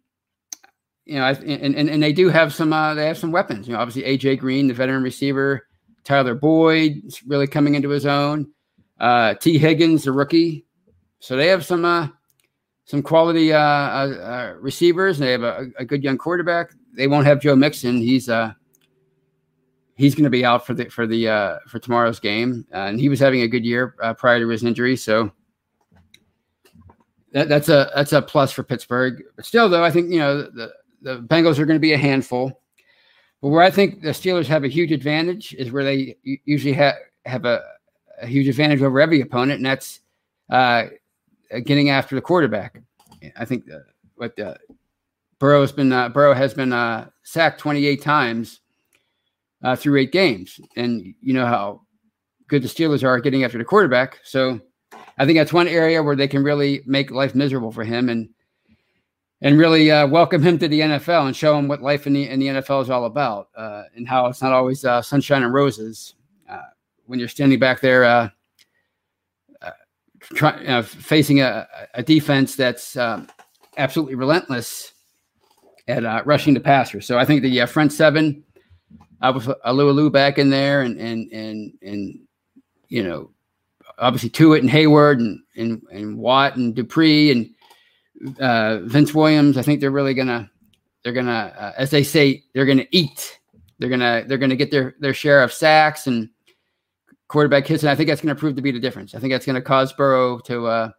you 1.07 1.15
know, 1.15 1.25
and, 1.25 1.75
and 1.75 1.89
and 1.89 2.03
they 2.03 2.13
do 2.13 2.29
have 2.29 2.53
some 2.53 2.73
uh, 2.73 2.95
they 2.95 3.07
have 3.07 3.19
some 3.19 3.33
weapons. 3.33 3.67
You 3.67 3.73
know, 3.73 3.81
obviously 3.81 4.03
AJ 4.03 4.39
Green, 4.41 4.69
the 4.69 4.75
veteran 4.75 5.03
receiver, 5.03 5.67
Tyler 6.05 6.35
Boyd 6.35 7.03
really 7.27 7.47
coming 7.47 7.75
into 7.75 7.89
his 7.89 8.05
own. 8.07 8.49
Uh, 9.01 9.35
Tee 9.35 9.59
Higgins, 9.59 10.05
the 10.05 10.13
rookie, 10.13 10.67
so 11.21 11.37
they 11.37 11.47
have 11.47 11.65
some 11.65 11.85
uh, 11.85 12.09
some 12.89 13.03
quality 13.03 13.53
uh, 13.53 13.59
uh, 13.59 13.61
uh 13.61 14.55
receivers. 14.59 15.19
They 15.19 15.33
have 15.33 15.43
a, 15.43 15.67
a, 15.79 15.85
good 15.85 16.03
young 16.03 16.17
quarterback. 16.17 16.73
They 16.95 17.07
won't 17.07 17.27
have 17.27 17.39
Joe 17.39 17.55
Mixon. 17.55 17.99
He's 17.99 18.31
uh 18.31 18.53
he's 19.95 20.15
going 20.15 20.25
to 20.25 20.31
be 20.31 20.43
out 20.45 20.67
for 20.67 20.73
the 20.73 20.87
for 20.87 21.07
the 21.07 21.29
uh, 21.29 21.59
for 21.69 21.79
tomorrow's 21.79 22.19
game, 22.19 22.67
and 22.73 22.99
he 22.99 23.11
was 23.11 23.21
having 23.21 23.43
a 23.43 23.49
good 23.49 23.65
year 23.65 23.95
uh, 24.03 24.15
prior 24.15 24.41
to 24.41 24.49
his 24.49 24.65
injury. 24.65 24.97
So 24.97 25.31
that, 27.33 27.51
that's 27.51 27.69
a 27.69 27.91
that's 27.95 28.15
a 28.15 28.23
plus 28.23 28.53
for 28.53 28.63
Pittsburgh. 28.63 29.23
But 29.37 29.45
still, 29.45 29.69
though, 29.69 29.85
I 29.85 29.91
think 29.91 30.11
you 30.11 30.19
know 30.19 30.43
the 30.45 30.73
the 31.03 31.21
Bengals 31.21 31.59
are 31.59 31.67
going 31.67 31.77
to 31.77 31.81
be 31.81 31.93
a 31.93 31.99
handful. 31.99 32.63
But 33.43 33.49
where 33.51 33.63
I 33.63 33.71
think 33.71 34.01
the 34.01 34.11
Steelers 34.11 34.47
have 34.47 34.65
a 34.65 34.69
huge 34.69 34.93
advantage 34.93 35.55
is 35.55 35.71
where 35.71 35.85
they 35.85 36.17
usually 36.23 36.73
have 36.73 36.95
have 37.27 37.45
a, 37.45 37.63
a 38.23 38.27
huge 38.27 38.49
advantage 38.49 38.81
over 38.81 38.99
every 38.99 39.21
opponent, 39.21 39.59
and 39.59 39.67
that's 39.67 40.01
uh, 40.49 40.85
getting 41.65 41.91
after 41.91 42.15
the 42.15 42.23
quarterback. 42.23 42.81
I 43.37 43.45
think 43.45 43.65
uh, 43.71 43.79
what 44.17 44.39
uh, 44.39 44.55
Burrow 45.39 45.61
has 45.61 45.73
been 45.73 45.93
uh, 45.93 46.09
Burrow 46.09 46.35
has 46.35 46.55
been 46.55 46.73
uh, 46.73 47.09
sacked 47.23 47.61
28 47.61 48.03
times 48.03 48.61
uh, 49.63 49.77
through 49.77 50.01
eight 50.01 50.13
games, 50.13 50.61
and 50.77 51.15
you 51.21 51.35
know 51.35 51.47
how 51.47 51.83
good 52.49 52.63
the 52.63 52.69
Steelers 52.69 53.05
are 53.05 53.21
getting 53.21 53.45
after 53.45 53.59
the 53.59 53.65
quarterback. 53.65 54.19
So 54.25 54.61
I 55.19 55.27
think 55.27 55.39
that's 55.39 55.53
one 55.53 55.69
area 55.69 56.03
where 56.03 56.17
they 56.17 56.29
can 56.29 56.43
really 56.43 56.83
make 56.87 57.11
life 57.11 57.35
miserable 57.35 57.73
for 57.73 57.85
him 57.85 58.09
and 58.09 58.29
and 59.41 59.59
really 59.59 59.91
uh, 59.91 60.07
welcome 60.07 60.43
him 60.43 60.59
to 60.59 60.67
the 60.67 60.81
NFL 60.81 61.27
and 61.27 61.37
show 61.37 61.57
him 61.57 61.69
what 61.69 61.83
life 61.83 62.07
in 62.07 62.13
the 62.13 62.29
in 62.29 62.41
the 62.41 62.49
NFL 62.49 62.83
is 62.83 62.91
all 62.91 63.05
about 63.05 63.49
uh, 63.57 63.85
and 63.95 64.09
how 64.09 64.27
it's 64.27 64.43
not 64.43 64.53
always 64.53 64.85
uh, 64.85 65.03
sunshine 65.03 65.43
and 65.43 65.53
roses 65.53 66.15
uh, 66.49 66.59
when 67.07 67.19
you're 67.19 67.29
standing 67.29 67.59
back 67.59 67.81
there 67.81 68.05
uh, 68.05 68.25
uh, 68.25 68.29
try, 70.35 70.83
facing 70.83 71.41
a, 71.41 71.67
a, 71.95 72.03
defense 72.03 72.57
that's 72.57 72.97
um, 72.97 73.29
absolutely 73.77 74.15
relentless 74.15 74.93
at 75.87 76.27
rushing 76.27 76.55
the 76.55 76.61
passer. 76.61 77.01
So 77.01 77.19
I 77.19 77.25
think 77.25 77.43
the 77.43 77.67
front 77.67 77.93
seven, 77.93 78.45
I 79.21 79.31
was 79.31 79.49
Alu 79.65 80.11
back 80.11 80.39
in 80.39 80.51
there 80.51 80.83
and 80.83 80.99
and 81.01 81.33
and 81.33 81.73
and 81.83 82.21
you 82.89 83.03
know 83.03 83.31
obviously 83.99 84.31
Tuitt 84.31 84.61
and 84.61 84.71
Heyward 84.71 85.19
and, 85.19 85.41
and, 85.57 85.83
and 85.91 86.19
Watt 86.19 86.57
and 86.57 86.75
Dupree 86.75 87.31
and 87.31 88.39
uh, 88.41 88.79
Vince 88.85 89.15
Williams. 89.15 89.57
I 89.57 89.63
think 89.63 89.81
they're 89.81 89.91
really 89.91 90.15
gonna 90.15 90.51
they're 91.03 91.13
gonna 91.13 91.55
uh, 91.59 91.73
as 91.77 91.91
they 91.91 92.03
say 92.03 92.45
they're 92.55 92.67
gonna 92.67 92.87
eat. 92.91 93.39
They're 93.79 93.91
gonna 93.91 94.25
they're 94.27 94.39
gonna 94.39 94.57
get 94.57 94.71
their 94.71 94.95
their 95.01 95.15
share 95.15 95.43
of 95.43 95.53
sacks 95.53 96.07
and 96.07 96.29
quarterback 97.29 97.67
hits, 97.67 97.83
and 97.83 97.91
I 97.91 97.95
think 97.95 98.09
that's 98.09 98.21
gonna 98.21 98.35
prove 98.35 98.57
to 98.57 98.63
be 98.63 98.71
the 98.71 98.81
difference. 98.81 99.15
I 99.15 99.19
think 99.21 99.33
that's 99.33 99.47
gonna 99.47 99.63
cause 99.63 99.93
Burrow 99.93 100.39
to 100.41 100.67
uh, 100.67 100.91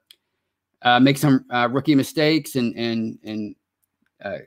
uh, 0.82 1.00
make 1.00 1.18
some 1.18 1.46
uh, 1.50 1.68
rookie 1.72 1.96
mistakes 1.96 2.56
and 2.56 2.76
and 2.76 3.20
and 3.24 3.56
uh, 4.24 4.38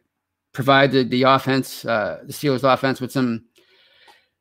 provide 0.53 0.93
the, 0.93 1.03
the 1.05 1.23
offense, 1.25 1.85
uh, 1.85 2.21
the 2.25 2.33
Steelers 2.33 2.65
offense, 2.65 3.01
with 3.01 3.13
some 3.13 3.45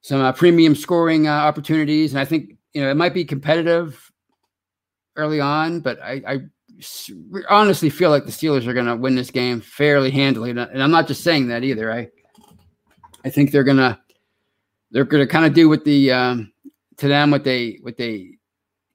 some 0.01 0.21
uh, 0.21 0.31
premium 0.31 0.75
scoring 0.75 1.27
opportunities. 1.27 2.13
And 2.13 2.19
I 2.19 2.25
think 2.25 2.57
you 2.74 2.81
know, 2.81 2.89
it 2.89 2.95
might 2.95 3.13
be 3.13 3.25
competitive 3.25 4.12
early 5.15 5.39
on, 5.39 5.81
but 5.81 6.01
I, 6.01 6.21
I 6.27 6.39
honestly 7.50 7.89
feel 7.89 8.10
like 8.10 8.25
the 8.25 8.31
Steelers 8.31 8.65
are 8.65 8.74
going 8.74 8.86
to 8.86 8.95
win 8.95 9.15
this 9.15 9.29
game 9.29 9.62
fairly 9.62 10.10
handily. 10.10 10.51
And 10.51 10.60
I'm 10.60 10.91
not 10.91 11.07
just 11.07 11.24
saying 11.24 11.48
that 11.50 11.63
either. 11.63 11.91
I, 11.91 12.10
I 13.24 13.29
think 13.29 13.51
they're 13.51 13.63
gonna, 13.63 14.00
they're 14.91 15.05
gonna 15.05 15.27
kind 15.27 15.45
of 15.45 15.53
do 15.53 15.69
what 15.69 15.86
the 15.86 16.12
um, 16.12 16.51
to 16.98 17.07
them 17.07 17.31
what 17.31 17.43
they 17.43 17.79
what 17.81 17.98
they 17.98 18.38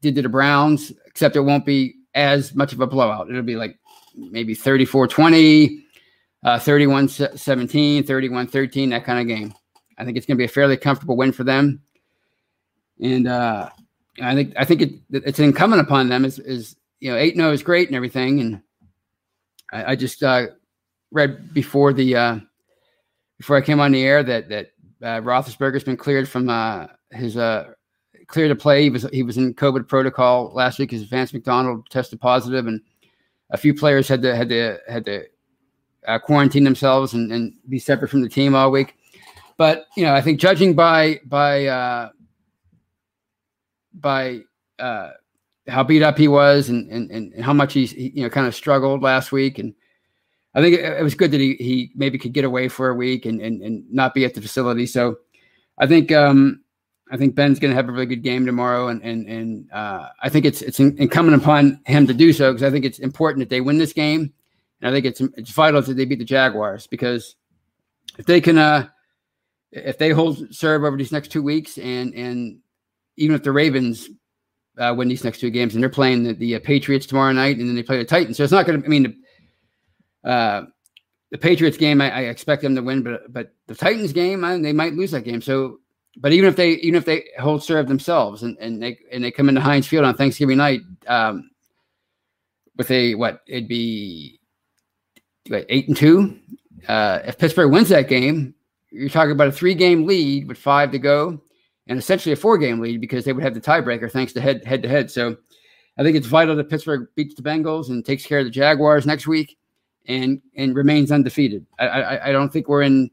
did 0.00 0.14
to 0.16 0.22
the 0.22 0.28
Browns, 0.28 0.92
except 1.06 1.36
it 1.36 1.40
won't 1.40 1.66
be 1.66 1.96
as 2.14 2.54
much 2.54 2.72
of 2.72 2.80
a 2.80 2.86
blowout. 2.86 3.28
It'll 3.28 3.42
be 3.42 3.56
like 3.56 3.78
maybe 4.14 4.54
34-20, 4.54 5.82
uh, 6.44 6.58
31-17, 6.58 8.02
31-13, 8.02 8.90
that 8.90 9.04
kind 9.04 9.20
of 9.20 9.26
game. 9.26 9.54
I 9.98 10.04
think 10.04 10.16
it's 10.16 10.26
going 10.26 10.36
to 10.36 10.40
be 10.40 10.44
a 10.44 10.48
fairly 10.48 10.76
comfortable 10.76 11.16
win 11.16 11.32
for 11.32 11.44
them 11.44 11.82
and 13.00 13.28
uh, 13.28 13.68
I 14.22 14.34
think 14.34 14.54
I 14.56 14.64
think 14.64 14.82
it, 14.82 14.94
it's 15.10 15.38
incumbent 15.38 15.82
upon 15.82 16.08
them 16.08 16.24
is 16.24 16.38
is 16.38 16.76
you 17.00 17.10
know 17.10 17.16
eight 17.16 17.36
zero 17.36 17.48
oh 17.48 17.52
is 17.52 17.62
great 17.62 17.88
and 17.88 17.96
everything, 17.96 18.40
and 18.40 18.62
I, 19.72 19.92
I 19.92 19.96
just 19.96 20.22
uh, 20.22 20.48
read 21.10 21.52
before 21.52 21.92
the 21.92 22.16
uh, 22.16 22.38
before 23.38 23.56
I 23.56 23.60
came 23.60 23.80
on 23.80 23.92
the 23.92 24.04
air 24.04 24.22
that 24.22 24.48
that 24.48 24.70
uh, 25.02 25.20
Roethlisberger's 25.20 25.84
been 25.84 25.96
cleared 25.96 26.28
from 26.28 26.48
uh, 26.48 26.86
his 27.10 27.36
uh, 27.36 27.72
clear 28.26 28.48
to 28.48 28.56
play. 28.56 28.82
He 28.82 28.90
was 28.90 29.06
he 29.12 29.22
was 29.22 29.36
in 29.36 29.54
COVID 29.54 29.88
protocol 29.88 30.52
last 30.54 30.78
week. 30.78 30.90
His 30.90 31.04
Vance 31.04 31.32
McDonald 31.32 31.88
tested 31.90 32.20
positive, 32.20 32.66
and 32.66 32.80
a 33.50 33.56
few 33.56 33.74
players 33.74 34.08
had 34.08 34.22
to 34.22 34.34
had 34.34 34.48
to 34.48 34.78
had 34.88 35.04
to 35.06 35.24
uh, 36.06 36.18
quarantine 36.18 36.64
themselves 36.64 37.14
and, 37.14 37.32
and 37.32 37.54
be 37.68 37.78
separate 37.78 38.10
from 38.10 38.22
the 38.22 38.28
team 38.28 38.54
all 38.54 38.70
week. 38.70 38.94
But 39.56 39.86
you 39.96 40.04
know, 40.04 40.14
I 40.14 40.20
think 40.20 40.40
judging 40.40 40.74
by 40.74 41.20
by 41.24 41.66
uh, 41.66 42.10
by 43.94 44.40
uh, 44.78 45.10
how 45.68 45.82
beat 45.82 46.02
up 46.02 46.18
he 46.18 46.28
was 46.28 46.68
and 46.68 46.90
and, 46.90 47.10
and 47.10 47.44
how 47.44 47.52
much 47.52 47.72
he's 47.72 47.92
he, 47.92 48.12
you 48.14 48.22
know 48.22 48.30
kind 48.30 48.46
of 48.46 48.54
struggled 48.54 49.02
last 49.02 49.32
week 49.32 49.58
and 49.58 49.74
I 50.54 50.62
think 50.62 50.78
it, 50.78 50.84
it, 50.84 51.02
was 51.02 51.14
good 51.14 51.30
that 51.32 51.40
he 51.40 51.54
he 51.54 51.92
maybe 51.94 52.18
could 52.18 52.32
get 52.32 52.46
away 52.46 52.68
for 52.68 52.88
a 52.88 52.94
week 52.94 53.26
and 53.26 53.40
and, 53.42 53.60
and 53.62 53.84
not 53.92 54.14
be 54.14 54.24
at 54.24 54.34
the 54.34 54.40
facility. 54.40 54.86
So 54.86 55.18
I 55.78 55.86
think 55.86 56.10
um, 56.12 56.62
I 57.10 57.16
think 57.16 57.34
Ben's 57.34 57.58
going 57.58 57.70
to 57.70 57.76
have 57.76 57.88
a 57.88 57.92
really 57.92 58.06
good 58.06 58.22
game 58.22 58.46
tomorrow, 58.46 58.88
and 58.88 59.02
and 59.02 59.26
and 59.28 59.72
uh, 59.72 60.08
I 60.22 60.28
think 60.28 60.44
it's 60.44 60.60
it's 60.62 60.80
incumbent 60.80 61.40
upon 61.40 61.80
him 61.86 62.06
to 62.06 62.14
do 62.14 62.32
so 62.32 62.52
because 62.52 62.64
I 62.64 62.70
think 62.70 62.84
it's 62.84 62.98
important 62.98 63.40
that 63.40 63.48
they 63.48 63.60
win 63.60 63.78
this 63.78 63.92
game, 63.92 64.32
and 64.80 64.88
I 64.88 64.92
think 64.92 65.06
it's 65.06 65.20
it's 65.20 65.50
vital 65.50 65.80
that 65.80 65.94
they 65.94 66.04
beat 66.04 66.18
the 66.18 66.24
Jaguars 66.24 66.86
because 66.88 67.36
if 68.18 68.26
they 68.26 68.40
can 68.40 68.58
uh, 68.58 68.88
if 69.70 69.98
they 69.98 70.10
hold 70.10 70.52
serve 70.52 70.82
over 70.82 70.96
these 70.96 71.12
next 71.12 71.28
two 71.28 71.42
weeks, 71.42 71.78
and 71.78 72.12
and 72.14 72.58
even 73.16 73.36
if 73.36 73.44
the 73.44 73.52
Ravens 73.52 74.08
uh, 74.76 74.92
win 74.96 75.06
these 75.06 75.24
next 75.24 75.38
two 75.38 75.50
games, 75.50 75.74
and 75.74 75.82
they're 75.82 75.90
playing 75.90 76.24
the, 76.24 76.32
the 76.32 76.56
uh, 76.56 76.60
Patriots 76.60 77.06
tomorrow 77.06 77.32
night, 77.32 77.58
and 77.58 77.68
then 77.68 77.76
they 77.76 77.84
play 77.84 77.98
the 77.98 78.04
Titans, 78.04 78.36
so 78.36 78.42
it's 78.42 78.52
not 78.52 78.66
going 78.66 78.80
to. 78.80 78.86
I 78.86 78.88
mean. 78.88 79.22
Uh, 80.24 80.66
the 81.30 81.38
Patriots 81.38 81.76
game, 81.76 82.00
I, 82.00 82.10
I, 82.10 82.20
expect 82.22 82.62
them 82.62 82.74
to 82.76 82.82
win, 82.82 83.02
but 83.02 83.32
but 83.32 83.52
the 83.66 83.74
Titans 83.74 84.12
game, 84.12 84.44
I, 84.44 84.58
they 84.58 84.72
might 84.72 84.94
lose 84.94 85.10
that 85.10 85.22
game. 85.22 85.40
So 85.40 85.80
but 86.16 86.32
even 86.32 86.48
if 86.48 86.56
they 86.56 86.72
even 86.72 86.96
if 86.96 87.04
they 87.04 87.24
hold 87.38 87.62
serve 87.62 87.88
themselves 87.88 88.42
and, 88.42 88.56
and 88.58 88.82
they 88.82 88.98
and 89.12 89.22
they 89.22 89.30
come 89.30 89.48
into 89.48 89.60
Heinz 89.60 89.86
Field 89.86 90.04
on 90.04 90.14
Thanksgiving 90.14 90.58
night 90.58 90.80
um, 91.06 91.50
with 92.76 92.90
a 92.90 93.14
what 93.14 93.42
it'd 93.46 93.68
be 93.68 94.40
what, 95.48 95.66
eight 95.68 95.88
and 95.88 95.96
two. 95.96 96.38
Uh, 96.88 97.20
if 97.24 97.38
Pittsburgh 97.38 97.72
wins 97.72 97.88
that 97.88 98.08
game, 98.08 98.54
you're 98.90 99.08
talking 99.08 99.32
about 99.32 99.48
a 99.48 99.52
three 99.52 99.74
game 99.74 100.06
lead 100.06 100.48
with 100.48 100.58
five 100.58 100.90
to 100.92 100.98
go, 100.98 101.40
and 101.86 101.98
essentially 101.98 102.32
a 102.32 102.36
four 102.36 102.56
game 102.56 102.80
lead 102.80 103.00
because 103.00 103.24
they 103.24 103.32
would 103.32 103.44
have 103.44 103.54
the 103.54 103.60
tiebreaker 103.60 104.10
thanks 104.10 104.32
to 104.32 104.40
head 104.40 104.64
head 104.64 104.82
to 104.82 104.88
head. 104.88 105.10
So 105.10 105.36
I 105.98 106.02
think 106.02 106.16
it's 106.16 106.26
vital 106.26 106.56
that 106.56 106.70
Pittsburgh 106.70 107.08
beats 107.14 107.34
the 107.34 107.42
Bengals 107.42 107.88
and 107.88 108.04
takes 108.04 108.24
care 108.24 108.38
of 108.38 108.46
the 108.46 108.50
Jaguars 108.50 109.06
next 109.06 109.26
week, 109.26 109.58
and 110.06 110.40
and 110.56 110.74
remains 110.74 111.12
undefeated. 111.12 111.66
I 111.78 111.86
I, 111.86 112.28
I 112.28 112.32
don't 112.32 112.50
think 112.50 112.68
we're 112.68 112.82
in 112.82 113.10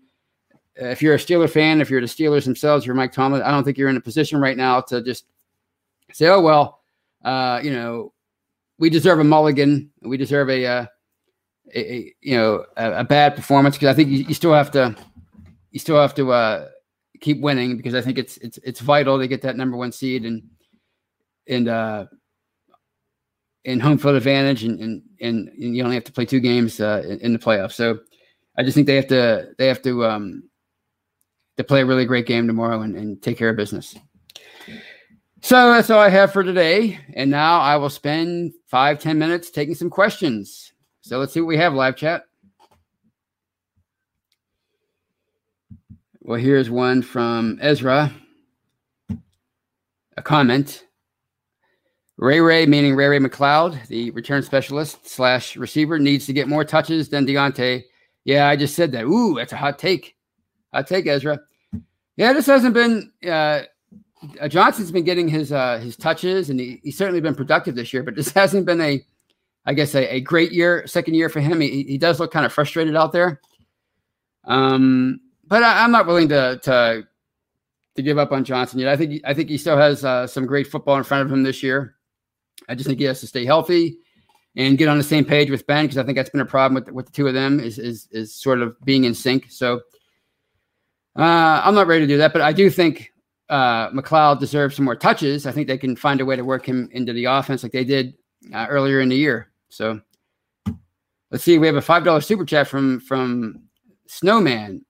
if 0.75 1.01
you're 1.01 1.15
a 1.15 1.19
Steeler 1.19 1.49
fan, 1.49 1.81
if 1.81 1.89
you're 1.89 2.01
the 2.01 2.07
Steelers 2.07 2.45
themselves, 2.45 2.85
you're 2.85 2.95
Mike 2.95 3.11
Tomlin. 3.11 3.41
I 3.41 3.51
don't 3.51 3.63
think 3.63 3.77
you're 3.77 3.89
in 3.89 3.97
a 3.97 4.01
position 4.01 4.39
right 4.39 4.57
now 4.57 4.81
to 4.81 5.01
just 5.01 5.25
say, 6.11 6.27
"Oh 6.27 6.41
well, 6.41 6.81
uh, 7.23 7.59
you 7.63 7.71
know, 7.71 8.13
we 8.79 8.89
deserve 8.89 9.19
a 9.19 9.23
mulligan. 9.23 9.91
We 10.01 10.17
deserve 10.17 10.49
a, 10.49 10.65
uh, 10.65 10.85
a, 11.75 11.93
a 11.93 12.15
you 12.21 12.37
know 12.37 12.65
a, 12.75 12.91
a 12.99 13.03
bad 13.03 13.35
performance." 13.35 13.75
Because 13.75 13.89
I 13.89 13.93
think 13.93 14.09
you, 14.09 14.25
you, 14.25 14.33
still 14.33 14.53
have 14.53 14.71
to 14.71 14.95
you 15.71 15.79
still 15.79 15.99
have 15.99 16.15
to 16.15 16.31
uh, 16.31 16.67
keep 17.21 17.39
winning 17.41 17.77
because 17.77 17.93
I 17.93 18.01
think 18.01 18.17
it's 18.17 18.37
it's 18.37 18.57
it's 18.63 18.79
vital 18.79 19.19
to 19.19 19.27
get 19.27 19.41
that 19.43 19.57
number 19.57 19.77
one 19.77 19.91
seed 19.91 20.25
and 20.25 20.41
and 21.47 21.67
uh, 21.67 22.05
in 23.63 23.79
home 23.79 23.99
field 23.99 24.15
advantage 24.15 24.63
and 24.63 24.79
and, 24.79 25.01
and 25.21 25.75
you 25.75 25.83
only 25.83 25.95
have 25.95 26.03
to 26.05 26.11
play 26.11 26.25
two 26.25 26.39
games 26.39 26.79
uh, 26.79 27.03
in, 27.05 27.19
in 27.19 27.33
the 27.33 27.39
playoffs. 27.39 27.73
So 27.73 27.99
I 28.57 28.63
just 28.63 28.73
think 28.73 28.87
they 28.87 28.95
have 28.95 29.07
to 29.07 29.49
they 29.59 29.67
have 29.67 29.83
to 29.83 30.05
um, 30.05 30.49
to 31.57 31.63
play 31.63 31.81
a 31.81 31.85
really 31.85 32.05
great 32.05 32.25
game 32.25 32.47
tomorrow 32.47 32.81
and, 32.81 32.95
and 32.95 33.21
take 33.21 33.37
care 33.37 33.49
of 33.49 33.55
business. 33.55 33.95
So 35.41 35.73
that's 35.73 35.89
all 35.89 35.99
I 35.99 36.09
have 36.09 36.31
for 36.31 36.43
today. 36.43 36.99
And 37.13 37.29
now 37.29 37.59
I 37.59 37.75
will 37.75 37.89
spend 37.89 38.53
five 38.67 38.99
ten 38.99 39.19
minutes 39.19 39.51
taking 39.51 39.75
some 39.75 39.89
questions. 39.89 40.71
So 41.01 41.19
let's 41.19 41.33
see 41.33 41.41
what 41.41 41.47
we 41.47 41.57
have 41.57 41.73
live 41.73 41.95
chat. 41.97 42.23
Well, 46.21 46.39
here's 46.39 46.69
one 46.69 47.01
from 47.01 47.59
Ezra. 47.61 48.13
A 50.15 50.21
comment. 50.21 50.85
Ray 52.15 52.39
Ray, 52.39 52.65
meaning 52.65 52.95
Ray 52.95 53.07
Ray 53.07 53.19
McCloud, 53.19 53.87
the 53.87 54.11
return 54.11 54.43
specialist 54.43 55.09
slash 55.09 55.57
receiver, 55.57 55.99
needs 55.99 56.25
to 56.27 56.33
get 56.33 56.47
more 56.47 56.63
touches 56.63 57.09
than 57.09 57.25
Diontae. 57.25 57.83
Yeah, 58.23 58.47
I 58.47 58.55
just 58.55 58.75
said 58.75 58.93
that. 58.93 59.03
Ooh, 59.03 59.35
that's 59.35 59.51
a 59.51 59.57
hot 59.57 59.77
take. 59.77 60.15
I 60.73 60.83
take 60.83 61.07
Ezra. 61.07 61.39
Yeah, 62.15 62.33
this 62.33 62.45
hasn't 62.45 62.73
been. 62.73 63.11
Uh, 63.25 63.61
uh, 64.39 64.47
Johnson's 64.47 64.91
been 64.91 65.03
getting 65.03 65.27
his 65.27 65.51
uh, 65.51 65.79
his 65.79 65.95
touches, 65.95 66.49
and 66.49 66.59
he, 66.59 66.79
he's 66.83 66.97
certainly 66.97 67.21
been 67.21 67.35
productive 67.35 67.75
this 67.75 67.93
year. 67.93 68.03
But 68.03 68.15
this 68.15 68.29
hasn't 68.33 68.65
been 68.65 68.81
a, 68.81 69.03
I 69.65 69.73
guess, 69.73 69.95
a, 69.95 70.15
a 70.15 70.19
great 70.21 70.51
year, 70.51 70.85
second 70.87 71.15
year 71.15 71.29
for 71.29 71.39
him. 71.39 71.61
He, 71.61 71.83
he 71.83 71.97
does 71.97 72.19
look 72.19 72.31
kind 72.31 72.45
of 72.45 72.53
frustrated 72.53 72.95
out 72.95 73.11
there. 73.11 73.41
Um, 74.45 75.19
but 75.45 75.63
I, 75.63 75.83
am 75.83 75.91
not 75.91 76.07
willing 76.07 76.29
to 76.29 76.59
to 76.63 77.07
to 77.95 78.01
give 78.01 78.17
up 78.17 78.31
on 78.31 78.43
Johnson 78.43 78.79
yet. 78.79 78.89
I 78.89 78.97
think 78.97 79.21
I 79.25 79.33
think 79.33 79.49
he 79.49 79.57
still 79.57 79.77
has 79.77 80.03
uh, 80.05 80.27
some 80.27 80.45
great 80.45 80.67
football 80.67 80.97
in 80.97 81.03
front 81.03 81.25
of 81.25 81.31
him 81.31 81.43
this 81.43 81.63
year. 81.63 81.95
I 82.69 82.75
just 82.75 82.87
think 82.87 82.99
he 82.99 83.05
has 83.05 83.19
to 83.21 83.27
stay 83.27 83.45
healthy 83.45 83.97
and 84.55 84.77
get 84.77 84.87
on 84.87 84.97
the 84.97 85.03
same 85.03 85.25
page 85.25 85.49
with 85.49 85.65
Ben 85.67 85.85
because 85.85 85.97
I 85.97 86.03
think 86.03 86.15
that's 86.15 86.29
been 86.29 86.41
a 86.41 86.45
problem 86.45 86.75
with 86.75 86.93
with 86.93 87.07
the 87.07 87.11
two 87.11 87.27
of 87.27 87.33
them 87.33 87.59
is 87.59 87.79
is 87.79 88.07
is 88.11 88.33
sort 88.33 88.61
of 88.61 88.79
being 88.85 89.03
in 89.03 89.13
sync. 89.13 89.47
So 89.49 89.81
uh, 91.17 91.61
I'm 91.63 91.75
not 91.75 91.87
ready 91.87 92.01
to 92.01 92.07
do 92.07 92.17
that, 92.17 92.33
but 92.33 92.41
I 92.41 92.53
do 92.53 92.69
think 92.69 93.11
uh, 93.49 93.91
McCloud 93.91 94.39
deserves 94.39 94.75
some 94.75 94.85
more 94.85 94.95
touches. 94.95 95.45
I 95.45 95.51
think 95.51 95.67
they 95.67 95.77
can 95.77 95.95
find 95.95 96.21
a 96.21 96.25
way 96.25 96.35
to 96.35 96.43
work 96.43 96.65
him 96.65 96.89
into 96.91 97.13
the 97.13 97.25
offense 97.25 97.61
like 97.61 97.71
they 97.71 97.83
did 97.83 98.15
uh, 98.53 98.65
earlier 98.67 98.99
in 98.99 99.09
the 99.09 99.15
year. 99.15 99.51
So 99.69 100.01
let's 101.29 101.43
see. 101.43 101.59
We 101.59 101.67
have 101.67 101.75
a 101.75 101.81
five 101.81 102.03
dollar 102.03 102.21
super 102.21 102.45
chat 102.45 102.67
from 102.67 102.99
from 102.99 103.63
Snowman, 104.07 104.83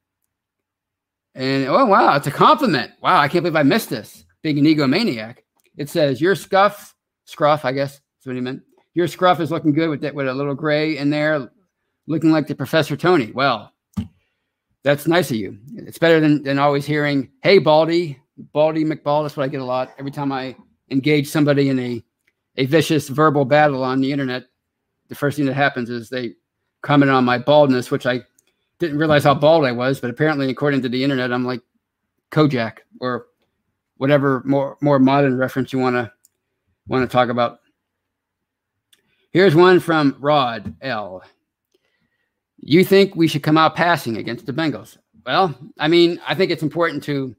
and 1.35 1.67
oh 1.67 1.85
wow, 1.85 2.15
it's 2.15 2.27
a 2.27 2.31
compliment. 2.31 2.91
Wow, 3.01 3.19
I 3.19 3.27
can't 3.27 3.43
believe 3.43 3.57
I 3.57 3.63
missed 3.63 3.89
this. 3.89 4.25
Being 4.43 4.59
an 4.59 4.65
egomaniac, 4.65 5.39
it 5.77 5.89
says 5.89 6.21
your 6.21 6.35
scuff, 6.35 6.95
scruff. 7.25 7.65
I 7.65 7.73
guess 7.73 7.93
that's 7.93 8.27
what 8.27 8.35
he 8.35 8.41
meant. 8.41 8.61
Your 8.93 9.07
scruff 9.07 9.41
is 9.41 9.51
looking 9.51 9.73
good 9.73 9.89
with 9.89 10.01
that 10.01 10.15
with 10.15 10.27
a 10.27 10.33
little 10.33 10.55
gray 10.55 10.97
in 10.97 11.09
there, 11.09 11.51
looking 12.07 12.31
like 12.31 12.47
the 12.47 12.55
Professor 12.55 12.95
Tony. 12.95 13.31
Well, 13.31 13.72
that's 14.83 15.07
nice 15.07 15.31
of 15.31 15.37
you. 15.37 15.57
It's 15.75 15.97
better 15.97 16.19
than, 16.19 16.43
than 16.43 16.59
always 16.59 16.85
hearing, 16.85 17.31
hey, 17.41 17.57
Baldy, 17.57 18.19
Baldy 18.37 18.83
McBall. 18.83 19.23
That's 19.23 19.37
what 19.37 19.43
I 19.43 19.47
get 19.47 19.61
a 19.61 19.65
lot 19.65 19.93
every 19.97 20.11
time 20.11 20.31
I 20.31 20.55
engage 20.91 21.29
somebody 21.29 21.69
in 21.69 21.79
a, 21.79 22.03
a 22.57 22.65
vicious 22.65 23.07
verbal 23.07 23.45
battle 23.45 23.83
on 23.83 24.01
the 24.01 24.11
internet. 24.11 24.45
The 25.07 25.15
first 25.15 25.37
thing 25.37 25.45
that 25.45 25.53
happens 25.53 25.89
is 25.89 26.09
they 26.09 26.33
comment 26.81 27.11
on 27.11 27.23
my 27.23 27.37
baldness, 27.37 27.91
which 27.91 28.05
I 28.05 28.21
didn't 28.79 28.97
realize 28.97 29.23
how 29.23 29.33
bald 29.33 29.65
I 29.65 29.71
was, 29.71 29.99
but 29.99 30.09
apparently, 30.09 30.49
according 30.49 30.81
to 30.81 30.89
the 30.89 31.03
internet, 31.03 31.31
I'm 31.31 31.45
like 31.45 31.61
Kojak 32.31 32.79
or 32.99 33.27
whatever 33.97 34.41
more 34.45 34.77
more 34.81 34.99
modern 34.99 35.37
reference 35.37 35.71
you 35.71 35.79
want 35.79 35.95
to 35.95 36.11
want 36.87 37.09
to 37.09 37.11
talk 37.11 37.29
about. 37.29 37.59
Here's 39.31 39.55
one 39.55 39.79
from 39.79 40.17
Rod 40.19 40.75
L. 40.81 41.23
You 42.65 42.85
think 42.85 43.15
we 43.15 43.27
should 43.27 43.43
come 43.43 43.57
out 43.57 43.75
passing 43.75 44.15
against 44.15 44.45
the 44.45 44.53
Bengals? 44.53 44.97
Well, 45.25 45.53
I 45.79 45.89
mean, 45.89 46.19
I 46.25 46.33
think 46.33 46.49
it's 46.49 46.63
important 46.63 47.03
to. 47.03 47.35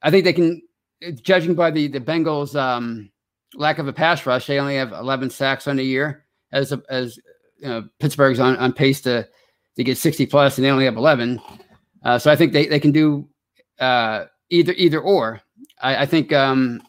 I 0.00 0.12
think 0.12 0.24
they 0.24 0.32
can, 0.32 0.62
judging 1.22 1.54
by 1.54 1.72
the 1.72 1.88
the 1.88 2.00
Bengals' 2.00 2.54
um, 2.54 3.10
lack 3.54 3.78
of 3.78 3.88
a 3.88 3.92
pass 3.92 4.24
rush, 4.26 4.46
they 4.46 4.60
only 4.60 4.76
have 4.76 4.92
11 4.92 5.30
sacks 5.30 5.66
on 5.66 5.76
the 5.76 5.82
year. 5.82 6.24
As 6.52 6.72
a, 6.72 6.80
as 6.88 7.18
you 7.58 7.68
know, 7.68 7.88
Pittsburgh's 7.98 8.38
on, 8.38 8.56
on 8.56 8.72
pace 8.72 9.00
to 9.02 9.28
to 9.76 9.84
get 9.84 9.98
60 9.98 10.26
plus, 10.26 10.56
and 10.56 10.64
they 10.64 10.70
only 10.70 10.84
have 10.84 10.96
11. 10.96 11.40
Uh, 12.04 12.18
so 12.18 12.30
I 12.30 12.36
think 12.36 12.52
they 12.52 12.66
they 12.66 12.80
can 12.80 12.92
do 12.92 13.28
uh, 13.80 14.26
either 14.50 14.72
either 14.74 15.00
or. 15.00 15.40
I, 15.80 16.02
I 16.02 16.06
think 16.06 16.32
um, 16.32 16.80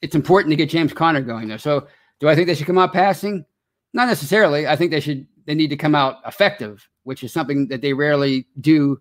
it's 0.00 0.14
important 0.14 0.52
to 0.52 0.56
get 0.56 0.70
James 0.70 0.94
Conner 0.94 1.20
going 1.20 1.48
there. 1.48 1.58
So 1.58 1.86
do 2.18 2.28
I 2.30 2.34
think 2.34 2.46
they 2.46 2.54
should 2.54 2.66
come 2.66 2.78
out 2.78 2.94
passing? 2.94 3.44
Not 3.92 4.08
necessarily. 4.08 4.66
I 4.66 4.74
think 4.74 4.90
they 4.90 5.00
should 5.00 5.26
they 5.46 5.54
need 5.54 5.70
to 5.70 5.76
come 5.76 5.94
out 5.94 6.16
effective, 6.26 6.88
which 7.04 7.24
is 7.24 7.32
something 7.32 7.68
that 7.68 7.80
they 7.80 7.92
rarely 7.92 8.46
do 8.60 9.00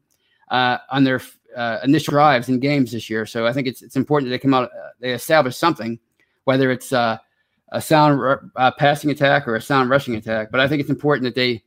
uh, 0.49 0.77
on 0.89 1.03
their 1.03 1.21
uh, 1.55 1.79
initial 1.83 2.11
drives 2.11 2.49
in 2.49 2.59
games 2.59 2.91
this 2.91 3.09
year. 3.09 3.25
So 3.25 3.47
I 3.47 3.53
think 3.53 3.67
it's 3.67 3.81
it's 3.81 3.95
important 3.95 4.29
that 4.29 4.35
they 4.35 4.39
come 4.39 4.53
out, 4.53 4.65
uh, 4.65 4.89
they 4.99 5.11
establish 5.11 5.57
something, 5.57 5.99
whether 6.43 6.71
it's 6.71 6.93
uh, 6.93 7.17
a 7.71 7.81
sound 7.81 8.39
uh, 8.55 8.71
passing 8.71 9.09
attack 9.09 9.47
or 9.47 9.55
a 9.55 9.61
sound 9.61 9.89
rushing 9.89 10.15
attack. 10.15 10.51
But 10.51 10.59
I 10.59 10.67
think 10.67 10.81
it's 10.81 10.89
important 10.89 11.23
that 11.25 11.35
they, 11.35 11.63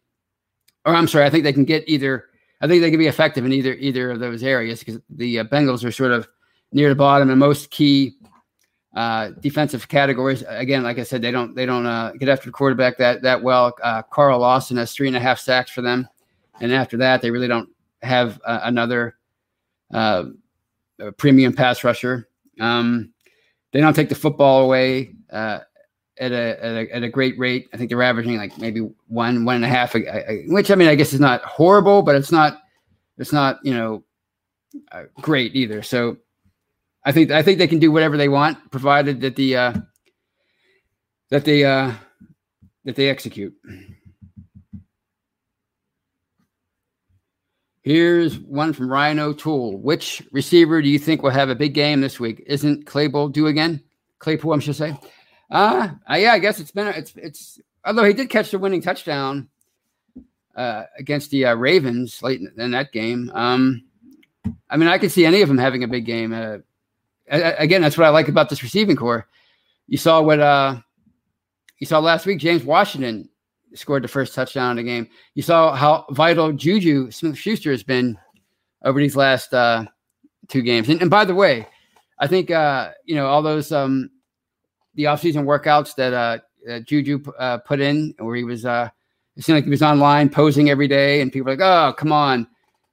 or 0.84 0.94
I'm 0.94 1.08
sorry, 1.08 1.24
I 1.24 1.30
think 1.30 1.44
they 1.44 1.52
can 1.52 1.64
get 1.64 1.88
either. 1.88 2.24
I 2.60 2.66
think 2.66 2.82
they 2.82 2.90
can 2.90 2.98
be 2.98 3.06
effective 3.06 3.44
in 3.44 3.52
either 3.52 3.74
either 3.74 4.10
of 4.10 4.20
those 4.20 4.42
areas 4.42 4.80
because 4.80 5.00
the 5.10 5.40
uh, 5.40 5.44
Bengals 5.44 5.84
are 5.84 5.92
sort 5.92 6.12
of 6.12 6.28
near 6.72 6.88
the 6.88 6.94
bottom 6.94 7.30
in 7.30 7.38
most 7.38 7.70
key 7.70 8.14
uh, 8.98 9.30
defensive 9.38 9.86
categories. 9.86 10.42
Again, 10.48 10.82
like 10.82 10.98
I 10.98 11.04
said, 11.04 11.22
they 11.22 11.30
don't 11.30 11.54
they 11.54 11.66
don't 11.66 11.86
uh, 11.86 12.10
get 12.18 12.28
after 12.28 12.46
the 12.46 12.52
quarterback 12.52 12.98
that 12.98 13.22
that 13.22 13.40
well. 13.40 13.72
Uh, 13.80 14.02
Carl 14.02 14.40
Lawson 14.40 14.76
has 14.76 14.92
three 14.92 15.06
and 15.06 15.16
a 15.16 15.20
half 15.20 15.38
sacks 15.38 15.70
for 15.70 15.82
them, 15.82 16.08
and 16.60 16.72
after 16.72 16.96
that, 16.96 17.22
they 17.22 17.30
really 17.30 17.46
don't 17.46 17.68
have 18.02 18.40
uh, 18.44 18.58
another 18.64 19.16
uh, 19.94 20.24
premium 21.16 21.52
pass 21.52 21.84
rusher. 21.84 22.28
Um, 22.58 23.12
they 23.72 23.80
don't 23.80 23.94
take 23.94 24.08
the 24.08 24.16
football 24.16 24.64
away 24.64 25.14
at 25.30 25.62
a, 26.18 26.24
at 26.26 26.32
a, 26.62 26.88
at 26.92 27.02
a 27.04 27.08
great 27.08 27.38
rate. 27.38 27.68
I 27.72 27.76
think 27.76 27.90
they're 27.90 28.02
averaging 28.02 28.36
like 28.36 28.58
maybe 28.58 28.80
one 29.06 29.44
one 29.44 29.54
and 29.54 29.64
a 29.64 29.68
half, 29.68 29.94
which 29.94 30.72
I 30.72 30.74
mean 30.74 30.88
I 30.88 30.96
guess 30.96 31.12
is 31.12 31.20
not 31.20 31.44
horrible, 31.44 32.02
but 32.02 32.16
it's 32.16 32.32
not 32.32 32.62
it's 33.16 33.32
not 33.32 33.60
you 33.62 33.74
know 33.74 34.02
great 35.20 35.54
either. 35.54 35.84
So 35.84 36.16
I 37.08 37.12
think 37.12 37.30
I 37.30 37.42
think 37.42 37.56
they 37.56 37.66
can 37.66 37.78
do 37.78 37.90
whatever 37.90 38.18
they 38.18 38.28
want, 38.28 38.70
provided 38.70 39.22
that 39.22 39.34
the 39.34 39.56
uh, 39.56 39.72
that 41.30 41.46
they 41.46 41.64
uh, 41.64 41.94
that 42.84 42.96
they 42.96 43.08
execute. 43.08 43.54
Here's 47.80 48.38
one 48.38 48.74
from 48.74 48.92
Ryan 48.92 49.20
O'Toole. 49.20 49.78
Which 49.78 50.22
receiver 50.32 50.82
do 50.82 50.88
you 50.90 50.98
think 50.98 51.22
will 51.22 51.30
have 51.30 51.48
a 51.48 51.54
big 51.54 51.72
game 51.72 52.02
this 52.02 52.20
week? 52.20 52.44
Isn't 52.46 52.84
Claypool 52.84 53.30
due 53.30 53.46
again? 53.46 53.82
Claypool, 54.18 54.52
I'm 54.52 54.60
should 54.60 54.76
say. 54.76 54.94
Uh, 55.50 55.88
uh 56.10 56.16
yeah, 56.16 56.32
I 56.34 56.38
guess 56.38 56.60
it's 56.60 56.72
been 56.72 56.88
it's 56.88 57.14
it's 57.16 57.58
although 57.86 58.04
he 58.04 58.12
did 58.12 58.28
catch 58.28 58.50
the 58.50 58.58
winning 58.58 58.82
touchdown 58.82 59.48
uh, 60.54 60.82
against 60.98 61.30
the 61.30 61.46
uh, 61.46 61.54
Ravens 61.54 62.22
late 62.22 62.42
in, 62.42 62.52
in 62.58 62.72
that 62.72 62.92
game. 62.92 63.30
Um, 63.32 63.84
I 64.68 64.76
mean, 64.76 64.88
I 64.88 64.98
could 64.98 65.10
see 65.10 65.24
any 65.24 65.40
of 65.40 65.48
them 65.48 65.56
having 65.56 65.84
a 65.84 65.88
big 65.88 66.04
game. 66.04 66.34
Uh, 66.34 66.58
again, 67.30 67.82
that's 67.82 67.98
what 67.98 68.06
I 68.06 68.10
like 68.10 68.28
about 68.28 68.48
this 68.48 68.62
receiving 68.62 68.96
corps. 68.96 69.26
You 69.86 69.98
saw 69.98 70.20
what 70.20 70.40
uh, 70.40 70.76
you 71.78 71.86
saw 71.86 71.98
last 71.98 72.26
week. 72.26 72.38
James 72.38 72.64
Washington 72.64 73.28
scored 73.74 74.04
the 74.04 74.08
first 74.08 74.34
touchdown 74.34 74.72
in 74.72 74.76
the 74.84 74.90
game. 74.90 75.08
You 75.34 75.42
saw 75.42 75.74
how 75.74 76.06
vital 76.10 76.52
Juju 76.52 77.10
Smith 77.10 77.36
Schuster 77.36 77.70
has 77.70 77.82
been 77.82 78.18
over 78.84 79.00
these 79.00 79.16
last 79.16 79.52
uh, 79.52 79.84
two 80.48 80.62
games. 80.62 80.88
And, 80.88 81.00
and, 81.00 81.10
by 81.10 81.24
the 81.24 81.34
way, 81.34 81.66
I 82.18 82.26
think 82.26 82.50
uh, 82.50 82.92
you 83.04 83.14
know 83.14 83.26
all 83.26 83.42
those 83.42 83.72
um, 83.72 84.10
the 84.94 85.04
offseason 85.04 85.44
workouts 85.44 85.94
that 85.96 86.12
uh, 86.12 86.80
Juju 86.80 87.22
uh, 87.38 87.58
put 87.58 87.80
in, 87.80 88.14
where 88.18 88.36
he 88.36 88.44
was 88.44 88.64
uh, 88.64 88.88
it 89.36 89.44
seemed 89.44 89.56
like 89.56 89.64
he 89.64 89.70
was 89.70 89.82
online 89.82 90.28
posing 90.28 90.70
every 90.70 90.88
day, 90.88 91.20
and 91.20 91.32
people 91.32 91.46
were 91.46 91.56
like, 91.56 91.60
"Oh, 91.60 91.94
come 91.96 92.12
on." 92.12 92.46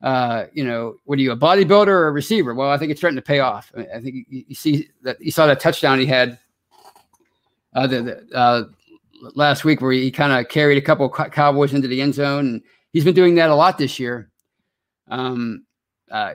Uh, 0.05 0.45
you 0.53 0.63
know, 0.63 0.97
what 1.05 1.17
are 1.17 1.21
you, 1.23 1.31
a 1.31 1.35
bodybuilder 1.35 1.87
or 1.87 2.07
a 2.07 2.11
receiver? 2.11 2.53
Well, 2.53 2.69
I 2.69 2.77
think 2.77 2.91
it's 2.91 3.01
starting 3.01 3.15
to 3.15 3.23
pay 3.23 3.39
off. 3.39 3.71
I, 3.75 3.99
think 3.99 4.27
you, 4.29 4.45
you, 4.47 4.53
see 4.53 4.87
that 5.01 5.19
you 5.19 5.31
saw 5.31 5.47
that 5.47 5.59
touchdown 5.59 5.97
he 5.97 6.05
had 6.05 6.37
uh, 7.73 7.87
the, 7.87 8.01
the 8.03 8.37
uh, 8.37 8.63
last 9.33 9.65
week 9.65 9.81
where 9.81 9.91
he, 9.91 10.11
kind 10.11 10.31
of 10.31 10.47
carried 10.47 10.77
a 10.77 10.81
couple 10.81 11.11
of 11.11 11.31
Cowboys 11.31 11.73
into 11.73 11.87
the 11.87 12.03
end 12.03 12.13
zone, 12.13 12.45
and 12.45 12.61
he's 12.93 13.03
been 13.03 13.15
doing 13.15 13.33
that 13.33 13.49
a 13.49 13.55
lot 13.55 13.79
this 13.79 13.99
year. 13.99 14.29
Um, 15.07 15.65
uh, 16.11 16.33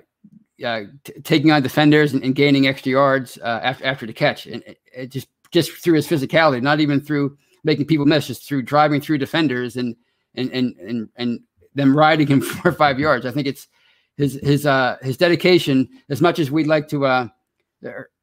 uh, 0.65 0.83
t- 1.05 1.21
taking 1.23 1.53
on 1.53 1.63
defenders 1.63 2.13
and, 2.13 2.25
and 2.25 2.35
gaining 2.35 2.67
extra 2.67 2.91
yards 2.91 3.39
uh, 3.39 3.61
after 3.63 3.85
after 3.85 4.05
the 4.05 4.13
catch, 4.13 4.47
and 4.47 4.65
it, 4.65 4.81
it 4.93 5.11
just 5.13 5.29
just 5.53 5.71
through 5.71 5.95
his 5.95 6.09
physicality, 6.09 6.61
not 6.61 6.81
even 6.81 7.01
through 7.01 7.39
making 7.63 7.87
people 7.87 8.05
miss, 8.05 8.27
just 8.27 8.49
through 8.49 8.63
driving 8.63 9.01
through 9.01 9.19
defenders 9.19 9.77
and 9.77 9.95
and 10.35 10.51
and 10.51 10.75
and 10.77 11.09
and 11.15 11.41
them 11.75 11.97
riding 11.97 12.27
him 12.27 12.41
four 12.41 12.73
or 12.73 12.75
five 12.75 12.99
yards. 12.99 13.27
I 13.27 13.31
think 13.31 13.47
it's 13.47 13.69
his 14.17 14.35
his 14.43 14.67
uh 14.67 14.97
his 15.03 15.17
dedication. 15.17 15.89
As 16.09 16.21
much 16.21 16.39
as 16.39 16.51
we'd 16.51 16.67
like 16.67 16.89
to 16.89 17.07
uh, 17.07 17.29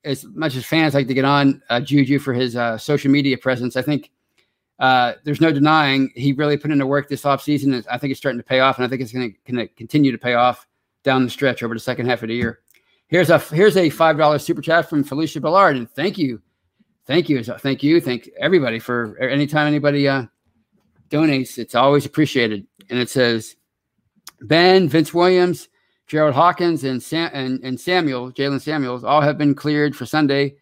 as 0.03 0.25
much 0.25 0.55
as 0.55 0.65
fans 0.65 0.93
like 0.93 1.07
to 1.07 1.13
get 1.13 1.25
on 1.25 1.61
uh, 1.69 1.81
Juju 1.81 2.19
for 2.19 2.33
his 2.33 2.55
uh, 2.55 2.77
social 2.77 3.11
media 3.11 3.37
presence, 3.37 3.75
I 3.75 3.81
think 3.81 4.11
uh, 4.79 5.13
there's 5.23 5.41
no 5.41 5.51
denying 5.51 6.11
he 6.15 6.33
really 6.33 6.57
put 6.57 6.71
into 6.71 6.85
work 6.85 7.09
this 7.09 7.23
offseason. 7.23 7.73
And 7.73 7.85
I 7.89 7.97
think 7.97 8.11
it's 8.11 8.19
starting 8.19 8.39
to 8.39 8.45
pay 8.45 8.59
off, 8.59 8.77
and 8.77 8.85
I 8.85 8.89
think 8.89 9.01
it's 9.01 9.11
going 9.11 9.35
to 9.47 9.67
continue 9.69 10.11
to 10.11 10.17
pay 10.17 10.35
off 10.35 10.67
down 11.03 11.23
the 11.23 11.29
stretch 11.29 11.63
over 11.63 11.73
the 11.73 11.79
second 11.79 12.07
half 12.07 12.21
of 12.21 12.29
the 12.29 12.35
year. 12.35 12.59
Here's 13.07 13.29
a 13.29 13.39
here's 13.39 13.77
a 13.77 13.89
five 13.89 14.17
dollar 14.17 14.37
super 14.37 14.61
chat 14.61 14.89
from 14.89 15.03
Felicia 15.03 15.39
Ballard, 15.39 15.77
and 15.77 15.89
thank 15.89 16.17
you, 16.17 16.41
thank 17.05 17.29
you, 17.29 17.41
thank 17.43 17.81
you, 17.81 18.01
thank 18.01 18.29
everybody 18.37 18.79
for 18.79 19.17
anytime 19.17 19.67
anybody 19.67 20.07
uh, 20.07 20.25
donates, 21.09 21.57
it's 21.57 21.75
always 21.75 22.05
appreciated. 22.05 22.65
And 22.89 22.99
it 22.99 23.09
says 23.09 23.55
Ben, 24.41 24.87
Vince 24.89 25.13
Williams, 25.13 25.69
Jerald 26.07 26.35
Hawkins, 26.35 26.83
and 26.83 27.01
Sam 27.01 27.29
and, 27.33 27.59
and 27.63 27.79
Samuel, 27.79 28.31
Jaylen 28.31 28.61
Samuels, 28.61 29.03
all 29.03 29.21
have 29.21 29.37
been 29.37 29.55
cleared 29.55 29.95
for 29.95 30.05
Sunday 30.05 30.55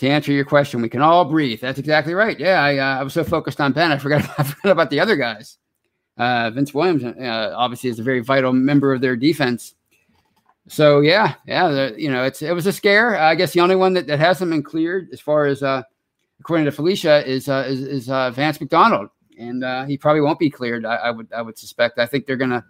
to 0.00 0.08
answer 0.08 0.32
your 0.32 0.46
question, 0.46 0.80
we 0.80 0.88
can 0.88 1.02
all 1.02 1.26
breathe. 1.26 1.60
That's 1.60 1.78
exactly 1.78 2.14
right. 2.14 2.38
Yeah, 2.40 2.62
I, 2.62 2.78
uh, 2.78 3.00
I 3.00 3.02
was 3.02 3.12
so 3.12 3.22
focused 3.22 3.60
on 3.60 3.72
Ben, 3.72 3.92
I 3.92 3.98
forgot, 3.98 4.22
I 4.38 4.42
forgot 4.44 4.72
about 4.72 4.88
the 4.88 4.98
other 4.98 5.14
guys. 5.14 5.58
Uh, 6.16 6.50
Vince 6.50 6.72
Williams, 6.72 7.04
uh, 7.04 7.54
obviously, 7.54 7.90
is 7.90 7.98
a 7.98 8.02
very 8.02 8.20
vital 8.20 8.52
member 8.52 8.94
of 8.94 9.02
their 9.02 9.14
defense. 9.14 9.74
So 10.68 11.00
yeah, 11.00 11.34
yeah, 11.46 11.68
the, 11.68 11.94
you 11.98 12.10
know, 12.10 12.24
it's 12.24 12.42
it 12.42 12.54
was 12.54 12.66
a 12.66 12.72
scare. 12.72 13.16
I 13.16 13.34
guess 13.34 13.52
the 13.52 13.60
only 13.60 13.76
one 13.76 13.92
that, 13.94 14.06
that 14.06 14.18
hasn't 14.20 14.50
been 14.50 14.62
cleared, 14.62 15.08
as 15.12 15.20
far 15.20 15.46
as 15.46 15.62
uh, 15.62 15.82
according 16.40 16.64
to 16.64 16.72
Felicia, 16.72 17.26
is 17.26 17.48
uh, 17.48 17.64
is, 17.68 17.80
is 17.80 18.10
uh, 18.10 18.30
Vance 18.30 18.60
McDonald, 18.60 19.10
and 19.38 19.62
uh, 19.62 19.84
he 19.84 19.96
probably 19.96 20.22
won't 20.22 20.38
be 20.38 20.50
cleared. 20.50 20.84
I, 20.84 20.96
I, 20.96 21.10
would 21.10 21.32
I 21.32 21.42
would 21.42 21.58
suspect. 21.58 21.98
I 21.98 22.06
think 22.06 22.26
they're 22.26 22.36
gonna 22.36 22.64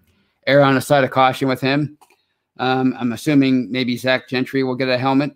err 0.46 0.62
on 0.62 0.74
the 0.74 0.80
side 0.80 1.04
of 1.04 1.10
caution 1.10 1.48
with 1.48 1.60
him. 1.60 1.96
Um, 2.58 2.94
I'm 2.98 3.12
assuming 3.12 3.70
maybe 3.70 3.96
Zach 3.96 4.28
Gentry 4.28 4.62
will 4.62 4.74
get 4.74 4.88
a 4.88 4.98
helmet, 4.98 5.34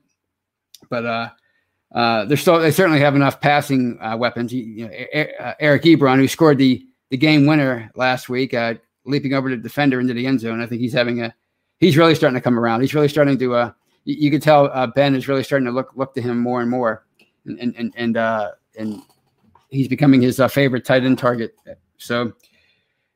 but 0.90 1.07
uh, 1.07 1.31
uh, 1.94 2.25
they're 2.27 2.37
still 2.37 2.59
they 2.59 2.70
certainly 2.70 3.01
have 3.01 3.16
enough 3.16 3.40
passing 3.40 3.99
uh, 4.03 4.16
weapons. 4.16 4.53
You 4.53 4.88
know, 4.88 5.25
uh, 5.40 5.55
Eric 5.61 5.85
Ebron, 5.85 6.18
who 6.18 6.29
scored 6.29 6.59
the 6.59 6.85
the 7.11 7.16
game 7.16 7.47
winner 7.47 7.90
last 7.94 8.29
week, 8.29 8.53
uh, 8.53 8.75
leaping 9.07 9.33
over 9.33 9.49
the 9.49 9.57
defender 9.57 10.01
into 10.01 10.12
the 10.12 10.27
end 10.27 10.40
zone. 10.40 10.61
I 10.61 10.66
think 10.66 10.81
he's 10.81 10.92
having 10.92 11.23
a 11.23 11.35
he's 11.79 11.97
really 11.97 12.14
starting 12.14 12.38
to 12.38 12.42
come 12.42 12.59
around. 12.59 12.81
He's 12.81 12.94
really 12.94 13.09
starting 13.09 13.38
to. 13.38 13.73
You, 14.05 14.16
you 14.16 14.31
can 14.31 14.40
tell 14.40 14.87
Ben 14.88 15.14
is 15.14 15.29
really 15.29 15.44
starting 15.44 15.66
to 15.66 15.73
look 15.73 15.92
look 15.94 16.14
to 16.14 16.20
him 16.20 16.38
more 16.38 16.61
and 16.61 16.70
more, 16.70 17.07
and 17.44 17.74
and 17.76 17.92
and 17.96 18.16
uh, 18.16 18.50
and 18.78 19.02
he's 19.70 19.88
becoming 19.88 20.22
his 20.22 20.40
uh, 20.40 20.48
favorite 20.48 20.85
tight 20.85 21.04
end 21.04 21.18
target. 21.18 21.57
So, 21.96 22.33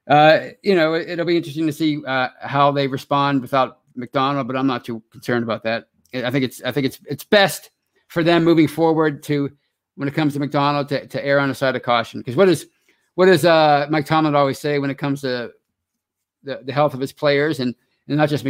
uh, 0.09 0.41
you 0.63 0.75
know, 0.75 0.95
it, 0.95 1.19
will 1.19 1.25
be 1.25 1.37
interesting 1.37 1.67
to 1.67 1.73
see 1.73 2.05
uh, 2.05 2.29
how 2.41 2.73
they 2.73 2.87
respond 2.87 3.43
without 3.43 3.81
McDonald, 3.95 4.47
but 4.47 4.57
I'm 4.57 4.67
not 4.67 4.85
too 4.85 5.03
concerned 5.11 5.45
about 5.45 5.63
that. 5.65 5.89
I 6.15 6.31
think 6.31 6.45
it's 6.45 6.63
I 6.63 6.73
think 6.73 6.87
it's 6.87 6.99
it's 7.09 7.25
best 7.25 7.71
for 8.09 8.23
them 8.23 8.45
moving 8.45 8.69
forward 8.69 9.23
to 9.25 9.51
when 9.97 10.09
it 10.09 10.15
comes 10.15 10.33
to 10.35 10.41
McDonald 10.41 10.89
to, 10.89 11.07
to 11.07 11.25
err 11.25 11.41
on 11.41 11.49
the 11.49 11.55
side 11.55 11.77
of 11.77 11.83
caution. 11.83 12.21
Because 12.21 12.37
what 12.37 12.47
does 12.47 12.67
what 13.15 13.27
does 13.27 13.45
uh, 13.45 13.87
Mike 13.91 14.07
Tomlin 14.07 14.35
always 14.35 14.59
say 14.59 14.79
when 14.79 14.91
it 14.91 14.99
comes 14.99 15.21
to 15.23 15.53
the, 16.45 16.63
the 16.65 16.73
health 16.73 16.95
of 16.95 17.01
his 17.01 17.13
players 17.13 17.61
and, 17.61 17.75
and 18.07 18.17
not 18.17 18.29
just 18.29 18.47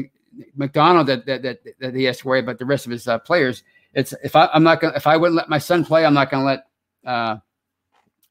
McDonald 0.55 1.07
that, 1.09 1.27
that 1.27 1.43
that 1.43 1.59
that 1.81 1.95
he 1.95 2.05
has 2.05 2.19
to 2.19 2.29
worry 2.29 2.41
about 2.41 2.59
the 2.59 2.67
rest 2.67 2.87
of 2.87 2.93
his 2.93 3.09
uh, 3.09 3.19
players. 3.19 3.65
It's 3.99 4.15
if 4.23 4.37
I, 4.37 4.49
I'm 4.55 4.63
not 4.63 4.81
gonna 4.81 4.95
if 4.95 5.09
I 5.09 5.17
wouldn't 5.17 5.35
let 5.35 5.49
my 5.49 5.59
son 5.59 5.85
play, 5.85 6.07
I'm 6.07 6.15
not 6.15 6.31
gonna 6.31 6.45
let 6.45 6.67
uh, 7.05 7.37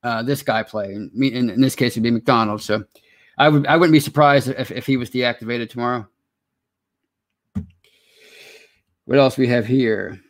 uh, 0.02 0.24
this 0.24 0.42
guy 0.42 0.64
play. 0.64 0.94
And 0.94 1.14
me, 1.14 1.28
in, 1.28 1.50
in 1.50 1.60
this 1.60 1.76
case, 1.76 1.92
it'd 1.92 2.04
be 2.04 2.10
McDonald. 2.10 2.62
So 2.62 2.86
I 3.38 3.50
would 3.50 3.68
I 3.68 3.76
wouldn't 3.76 3.92
be 3.92 4.00
surprised 4.00 4.48
if, 4.48 4.72
if 4.72 4.86
he 4.86 4.96
was 4.96 5.10
deactivated 5.10 5.70
tomorrow. 5.70 6.08
What 9.04 9.20
else 9.20 9.38
we 9.38 9.48
have 9.48 9.66
here? 9.66 10.22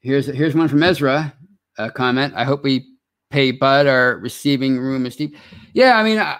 Here's 0.00 0.26
here's 0.26 0.54
one 0.54 0.68
from 0.68 0.82
Ezra. 0.82 1.32
A 1.78 1.90
comment. 1.90 2.34
I 2.36 2.44
hope 2.44 2.62
we 2.62 2.88
pay 3.30 3.52
Bud. 3.52 3.86
Our 3.86 4.18
receiving 4.18 4.78
room 4.78 5.06
is 5.06 5.16
deep. 5.16 5.34
Yeah, 5.72 5.96
I 5.96 6.02
mean, 6.02 6.18
I, 6.18 6.36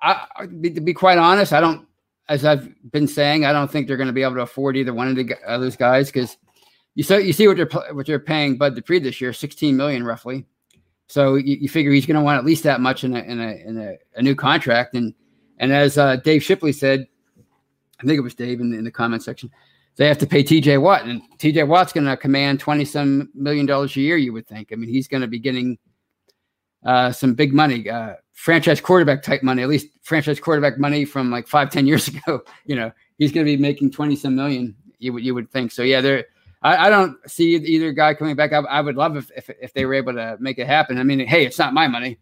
I, 0.00 0.46
to 0.46 0.80
be 0.80 0.94
quite 0.94 1.18
honest, 1.18 1.52
I 1.52 1.60
don't. 1.60 1.88
As 2.28 2.44
I've 2.44 2.72
been 2.92 3.08
saying, 3.08 3.44
I 3.44 3.52
don't 3.52 3.70
think 3.70 3.88
they're 3.88 3.96
going 3.96 4.06
to 4.06 4.12
be 4.12 4.22
able 4.22 4.36
to 4.36 4.42
afford 4.42 4.76
either 4.76 4.94
one 4.94 5.08
of 5.08 5.16
the 5.16 5.34
uh, 5.46 5.58
those 5.58 5.76
guys 5.76 6.12
because 6.12 6.36
you 6.94 7.02
so 7.02 7.16
you 7.16 7.32
see 7.32 7.48
what 7.48 7.56
they're 7.56 7.94
what 7.94 8.06
they're 8.06 8.18
paying 8.18 8.56
Bud 8.56 8.74
Dupree 8.74 8.98
this 8.98 9.20
year, 9.20 9.32
sixteen 9.32 9.76
million 9.76 10.04
roughly. 10.04 10.46
So 11.06 11.34
you, 11.34 11.56
you 11.56 11.68
figure 11.68 11.92
he's 11.92 12.06
going 12.06 12.16
to 12.16 12.22
want 12.22 12.38
at 12.38 12.44
least 12.44 12.64
that 12.64 12.80
much 12.80 13.04
in 13.04 13.14
a 13.14 13.20
in 13.20 13.40
a 13.40 13.52
in 13.68 13.78
a, 13.78 13.96
a 14.16 14.22
new 14.22 14.34
contract. 14.34 14.94
And 14.94 15.14
and 15.58 15.72
as 15.72 15.98
uh, 15.98 16.16
Dave 16.16 16.42
Shipley 16.42 16.72
said, 16.72 17.06
I 18.00 18.06
think 18.06 18.18
it 18.18 18.22
was 18.22 18.34
Dave 18.34 18.60
in, 18.60 18.72
in 18.72 18.84
the 18.84 18.90
comment 18.90 19.22
section 19.22 19.50
they 19.96 20.08
have 20.08 20.18
to 20.18 20.26
pay 20.26 20.42
TJ 20.42 20.80
Watt, 20.80 21.04
and 21.04 21.22
TJ 21.38 21.68
Watt's 21.68 21.92
going 21.92 22.06
to 22.06 22.16
command 22.16 22.60
twenty 22.60 22.84
some 22.84 23.30
million 23.34 23.66
dollars 23.66 23.96
a 23.96 24.00
year. 24.00 24.16
You 24.16 24.32
would 24.32 24.46
think. 24.46 24.72
I 24.72 24.76
mean, 24.76 24.90
he's 24.90 25.08
going 25.08 25.20
to 25.20 25.28
be 25.28 25.38
getting 25.38 25.78
uh, 26.84 27.12
some 27.12 27.34
big 27.34 27.54
money, 27.54 27.88
uh, 27.88 28.14
franchise 28.32 28.80
quarterback 28.80 29.22
type 29.22 29.42
money, 29.42 29.62
at 29.62 29.68
least 29.68 29.88
franchise 30.02 30.40
quarterback 30.40 30.78
money 30.78 31.04
from 31.04 31.30
like 31.30 31.46
five, 31.46 31.70
ten 31.70 31.86
years 31.86 32.08
ago. 32.26 32.42
You 32.66 32.76
know, 32.76 32.92
he's 33.18 33.32
going 33.32 33.46
to 33.46 33.56
be 33.56 33.60
making 33.60 33.92
twenty 33.92 34.16
some 34.16 34.34
million. 34.34 34.74
You 34.98 35.12
would 35.12 35.24
you 35.24 35.34
would 35.34 35.50
think 35.50 35.70
so. 35.70 35.82
Yeah, 35.82 36.00
there. 36.00 36.24
I, 36.64 36.86
I 36.86 36.90
don't 36.90 37.18
see 37.30 37.54
either 37.54 37.92
guy 37.92 38.14
coming 38.14 38.34
back. 38.34 38.52
I, 38.52 38.58
I 38.60 38.80
would 38.80 38.96
love 38.96 39.16
if, 39.16 39.30
if 39.36 39.50
if 39.60 39.74
they 39.74 39.84
were 39.84 39.94
able 39.94 40.14
to 40.14 40.36
make 40.40 40.58
it 40.58 40.66
happen. 40.66 40.98
I 40.98 41.04
mean, 41.04 41.20
hey, 41.20 41.44
it's 41.44 41.58
not 41.58 41.74
my 41.74 41.86
money, 41.86 42.18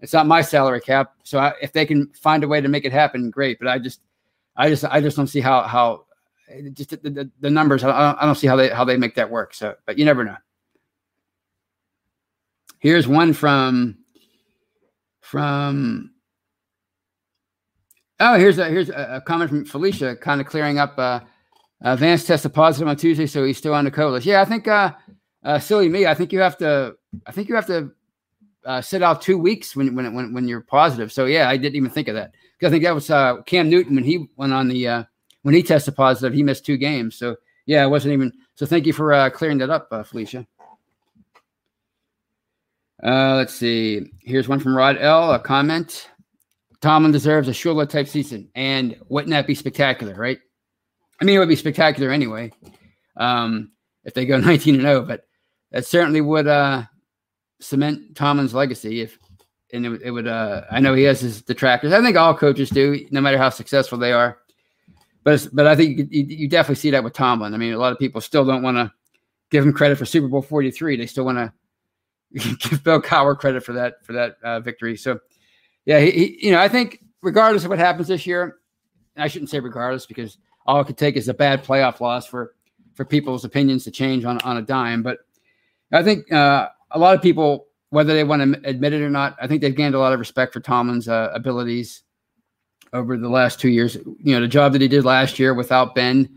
it's 0.00 0.12
not 0.12 0.26
my 0.26 0.42
salary 0.42 0.80
cap. 0.80 1.12
So 1.24 1.40
I, 1.40 1.54
if 1.60 1.72
they 1.72 1.84
can 1.84 2.06
find 2.14 2.44
a 2.44 2.48
way 2.48 2.60
to 2.60 2.68
make 2.68 2.84
it 2.84 2.92
happen, 2.92 3.30
great. 3.30 3.58
But 3.58 3.66
I 3.68 3.78
just, 3.80 4.00
I 4.56 4.70
just, 4.70 4.84
I 4.84 5.00
just 5.00 5.16
don't 5.16 5.26
see 5.26 5.40
how 5.40 5.62
how 5.62 6.04
just 6.72 6.90
the, 6.90 7.10
the, 7.10 7.30
the 7.40 7.50
numbers. 7.50 7.82
I, 7.82 8.16
I 8.18 8.24
don't 8.24 8.36
see 8.36 8.46
how 8.46 8.56
they 8.56 8.68
how 8.68 8.84
they 8.84 8.96
make 8.96 9.16
that 9.16 9.28
work. 9.28 9.54
So, 9.54 9.74
but 9.86 9.98
you 9.98 10.04
never 10.04 10.24
know. 10.24 10.36
Here's 12.78 13.08
one 13.08 13.32
from 13.32 13.98
from. 15.20 16.12
Oh, 18.20 18.38
here's 18.38 18.58
a 18.58 18.68
here's 18.68 18.90
a, 18.90 19.22
comment 19.26 19.50
from 19.50 19.64
Felicia, 19.64 20.14
kind 20.14 20.40
of 20.40 20.46
clearing 20.46 20.78
up. 20.78 20.96
Uh, 20.96 21.20
uh, 21.82 21.96
Vance 21.96 22.24
tested 22.24 22.52
positive 22.52 22.88
on 22.88 22.96
Tuesday, 22.96 23.26
so 23.26 23.44
he's 23.44 23.58
still 23.58 23.74
on 23.74 23.84
the 23.84 23.90
COVID 23.90 24.12
list. 24.12 24.26
Yeah, 24.26 24.42
I 24.42 24.44
think 24.44 24.68
uh, 24.68 24.92
uh, 25.44 25.58
silly 25.58 25.88
me. 25.88 26.06
I 26.06 26.14
think 26.14 26.32
you 26.32 26.40
have 26.40 26.58
to. 26.58 26.94
I 27.26 27.32
think 27.32 27.48
you 27.48 27.54
have 27.54 27.66
to 27.66 27.90
uh, 28.64 28.80
sit 28.80 29.02
out 29.02 29.22
two 29.22 29.38
weeks 29.38 29.74
when 29.74 29.94
when 29.94 30.14
when 30.14 30.34
when 30.34 30.48
you're 30.48 30.60
positive. 30.60 31.12
So 31.12 31.26
yeah, 31.26 31.48
I 31.48 31.56
didn't 31.56 31.76
even 31.76 31.90
think 31.90 32.08
of 32.08 32.14
that 32.14 32.32
because 32.58 32.70
I 32.70 32.72
think 32.72 32.84
that 32.84 32.94
was 32.94 33.10
uh, 33.10 33.42
Cam 33.42 33.70
Newton 33.70 33.94
when 33.94 34.04
he 34.04 34.28
went 34.36 34.52
on 34.52 34.68
the 34.68 34.86
uh, 34.86 35.04
when 35.42 35.54
he 35.54 35.62
tested 35.62 35.96
positive, 35.96 36.34
he 36.34 36.42
missed 36.42 36.66
two 36.66 36.76
games. 36.76 37.16
So 37.16 37.36
yeah, 37.66 37.82
I 37.82 37.86
wasn't 37.86 38.12
even. 38.14 38.32
So 38.54 38.66
thank 38.66 38.86
you 38.86 38.92
for 38.92 39.12
uh, 39.12 39.30
clearing 39.30 39.58
that 39.58 39.70
up, 39.70 39.88
uh, 39.90 40.02
Felicia. 40.02 40.46
Uh, 43.02 43.36
let's 43.36 43.54
see. 43.54 44.12
Here's 44.20 44.48
one 44.48 44.60
from 44.60 44.76
Rod 44.76 44.98
L. 44.98 45.32
A 45.32 45.38
comment. 45.38 46.10
Tomlin 46.82 47.12
deserves 47.12 47.48
a 47.48 47.52
Shula 47.52 47.88
type 47.88 48.08
season, 48.08 48.48
and 48.54 48.96
wouldn't 49.08 49.30
that 49.30 49.46
be 49.46 49.54
spectacular, 49.54 50.14
right? 50.14 50.38
I 51.20 51.24
mean, 51.24 51.36
it 51.36 51.38
would 51.38 51.48
be 51.48 51.56
spectacular 51.56 52.10
anyway 52.10 52.52
um, 53.16 53.72
if 54.04 54.14
they 54.14 54.26
go 54.26 54.38
19 54.40 54.74
and 54.74 54.82
0, 54.82 55.02
but 55.02 55.26
that 55.70 55.86
certainly 55.86 56.20
would 56.20 56.46
uh, 56.46 56.84
cement 57.60 58.16
Tomlin's 58.16 58.54
legacy. 58.54 59.02
If 59.02 59.18
and 59.72 59.86
it, 59.86 60.02
it 60.02 60.10
would, 60.10 60.26
uh, 60.26 60.62
I 60.70 60.80
know 60.80 60.94
he 60.94 61.04
has 61.04 61.20
his 61.20 61.42
detractors. 61.42 61.92
I 61.92 62.02
think 62.02 62.16
all 62.16 62.36
coaches 62.36 62.70
do, 62.70 63.06
no 63.10 63.20
matter 63.20 63.38
how 63.38 63.50
successful 63.50 63.98
they 63.98 64.12
are. 64.12 64.38
But 65.22 65.48
but 65.52 65.66
I 65.66 65.76
think 65.76 65.98
you, 66.10 66.24
you 66.24 66.48
definitely 66.48 66.76
see 66.76 66.90
that 66.90 67.04
with 67.04 67.12
Tomlin. 67.12 67.54
I 67.54 67.58
mean, 67.58 67.74
a 67.74 67.78
lot 67.78 67.92
of 67.92 67.98
people 67.98 68.20
still 68.20 68.44
don't 68.44 68.62
want 68.62 68.78
to 68.78 68.92
give 69.50 69.64
him 69.64 69.72
credit 69.72 69.98
for 69.98 70.06
Super 70.06 70.28
Bowl 70.28 70.42
43. 70.42 70.96
They 70.96 71.06
still 71.06 71.24
want 71.24 71.38
to 71.38 71.52
give 72.68 72.82
Bill 72.82 73.02
Cowher 73.02 73.38
credit 73.38 73.62
for 73.62 73.74
that 73.74 74.04
for 74.04 74.14
that 74.14 74.36
uh, 74.42 74.60
victory. 74.60 74.96
So, 74.96 75.20
yeah, 75.84 76.00
he, 76.00 76.10
he, 76.10 76.46
you 76.46 76.52
know, 76.52 76.60
I 76.60 76.68
think 76.68 77.00
regardless 77.22 77.64
of 77.64 77.70
what 77.70 77.78
happens 77.78 78.08
this 78.08 78.26
year, 78.26 78.56
I 79.16 79.28
shouldn't 79.28 79.50
say 79.50 79.60
regardless 79.60 80.06
because 80.06 80.38
all 80.66 80.80
it 80.80 80.86
could 80.86 80.98
take 80.98 81.16
is 81.16 81.28
a 81.28 81.34
bad 81.34 81.64
playoff 81.64 82.00
loss 82.00 82.26
for 82.26 82.54
for 82.94 83.04
people's 83.04 83.44
opinions 83.44 83.84
to 83.84 83.90
change 83.90 84.24
on 84.24 84.38
on 84.42 84.56
a 84.56 84.62
dime. 84.62 85.02
But 85.02 85.18
I 85.92 86.02
think 86.02 86.30
uh, 86.32 86.68
a 86.90 86.98
lot 86.98 87.14
of 87.14 87.22
people, 87.22 87.66
whether 87.90 88.14
they 88.14 88.24
want 88.24 88.42
to 88.42 88.68
admit 88.68 88.92
it 88.92 89.02
or 89.02 89.10
not, 89.10 89.36
I 89.40 89.46
think 89.46 89.60
they've 89.60 89.74
gained 89.74 89.94
a 89.94 89.98
lot 89.98 90.12
of 90.12 90.18
respect 90.18 90.52
for 90.52 90.60
Tomlin's 90.60 91.08
uh, 91.08 91.30
abilities 91.34 92.02
over 92.92 93.16
the 93.16 93.28
last 93.28 93.60
two 93.60 93.70
years. 93.70 93.96
You 93.96 94.34
know, 94.34 94.40
the 94.40 94.48
job 94.48 94.72
that 94.72 94.80
he 94.80 94.88
did 94.88 95.04
last 95.04 95.38
year 95.38 95.54
without 95.54 95.94
Ben, 95.94 96.28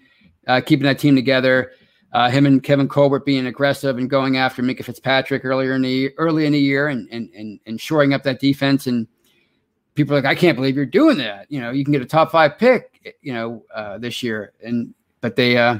uh, 0.47 0.61
keeping 0.61 0.85
that 0.85 0.99
team 0.99 1.15
together 1.15 1.71
uh, 2.13 2.29
him 2.29 2.45
and 2.45 2.61
Kevin 2.61 2.87
Colbert 2.87 3.25
being 3.25 3.47
aggressive 3.47 3.97
and 3.97 4.09
going 4.09 4.37
after 4.37 4.61
Minkah 4.61 4.85
Fitzpatrick 4.85 5.43
earlier 5.43 5.73
in 5.73 5.81
the 5.81 6.11
early 6.17 6.45
in 6.45 6.53
the 6.53 6.59
year 6.59 6.87
and 6.87 7.09
and 7.11 7.29
and, 7.35 7.59
and 7.65 7.81
shoring 7.81 8.13
up 8.13 8.23
that 8.23 8.39
defense. 8.39 8.85
And 8.85 9.07
people 9.95 10.15
are 10.15 10.21
like, 10.21 10.25
I 10.25 10.35
can't 10.35 10.55
believe 10.55 10.75
you're 10.75 10.85
doing 10.85 11.17
that. 11.17 11.47
You 11.49 11.59
know, 11.59 11.71
you 11.71 11.83
can 11.83 11.91
get 11.91 12.03
a 12.03 12.05
top 12.05 12.31
five 12.31 12.59
pick, 12.59 12.92
you 13.21 13.33
know, 13.33 13.63
uh, 13.73 13.97
this 13.97 14.23
year. 14.23 14.53
And 14.63 14.93
but 15.21 15.35
they 15.35 15.57
uh, 15.57 15.79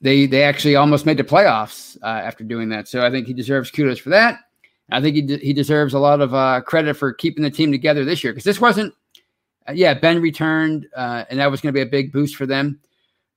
they 0.00 0.26
they 0.26 0.42
actually 0.42 0.76
almost 0.76 1.06
made 1.06 1.16
the 1.16 1.24
playoffs 1.24 1.96
uh, 2.02 2.06
after 2.06 2.44
doing 2.44 2.68
that. 2.70 2.88
So 2.88 3.04
I 3.04 3.10
think 3.10 3.26
he 3.26 3.34
deserves 3.34 3.70
kudos 3.70 3.98
for 3.98 4.10
that. 4.10 4.40
I 4.90 5.00
think 5.00 5.16
he 5.16 5.22
de- 5.22 5.38
he 5.38 5.52
deserves 5.52 5.94
a 5.94 5.98
lot 5.98 6.20
of 6.20 6.34
uh, 6.34 6.60
credit 6.62 6.94
for 6.94 7.12
keeping 7.12 7.42
the 7.42 7.50
team 7.50 7.72
together 7.72 8.04
this 8.04 8.22
year 8.22 8.32
because 8.32 8.44
this 8.44 8.60
wasn't. 8.60 8.94
Uh, 9.68 9.72
yeah, 9.72 9.94
Ben 9.94 10.20
returned, 10.20 10.88
uh, 10.96 11.24
and 11.30 11.38
that 11.38 11.48
was 11.50 11.60
going 11.60 11.72
to 11.72 11.76
be 11.76 11.82
a 11.82 11.90
big 11.90 12.10
boost 12.12 12.34
for 12.34 12.46
them 12.46 12.80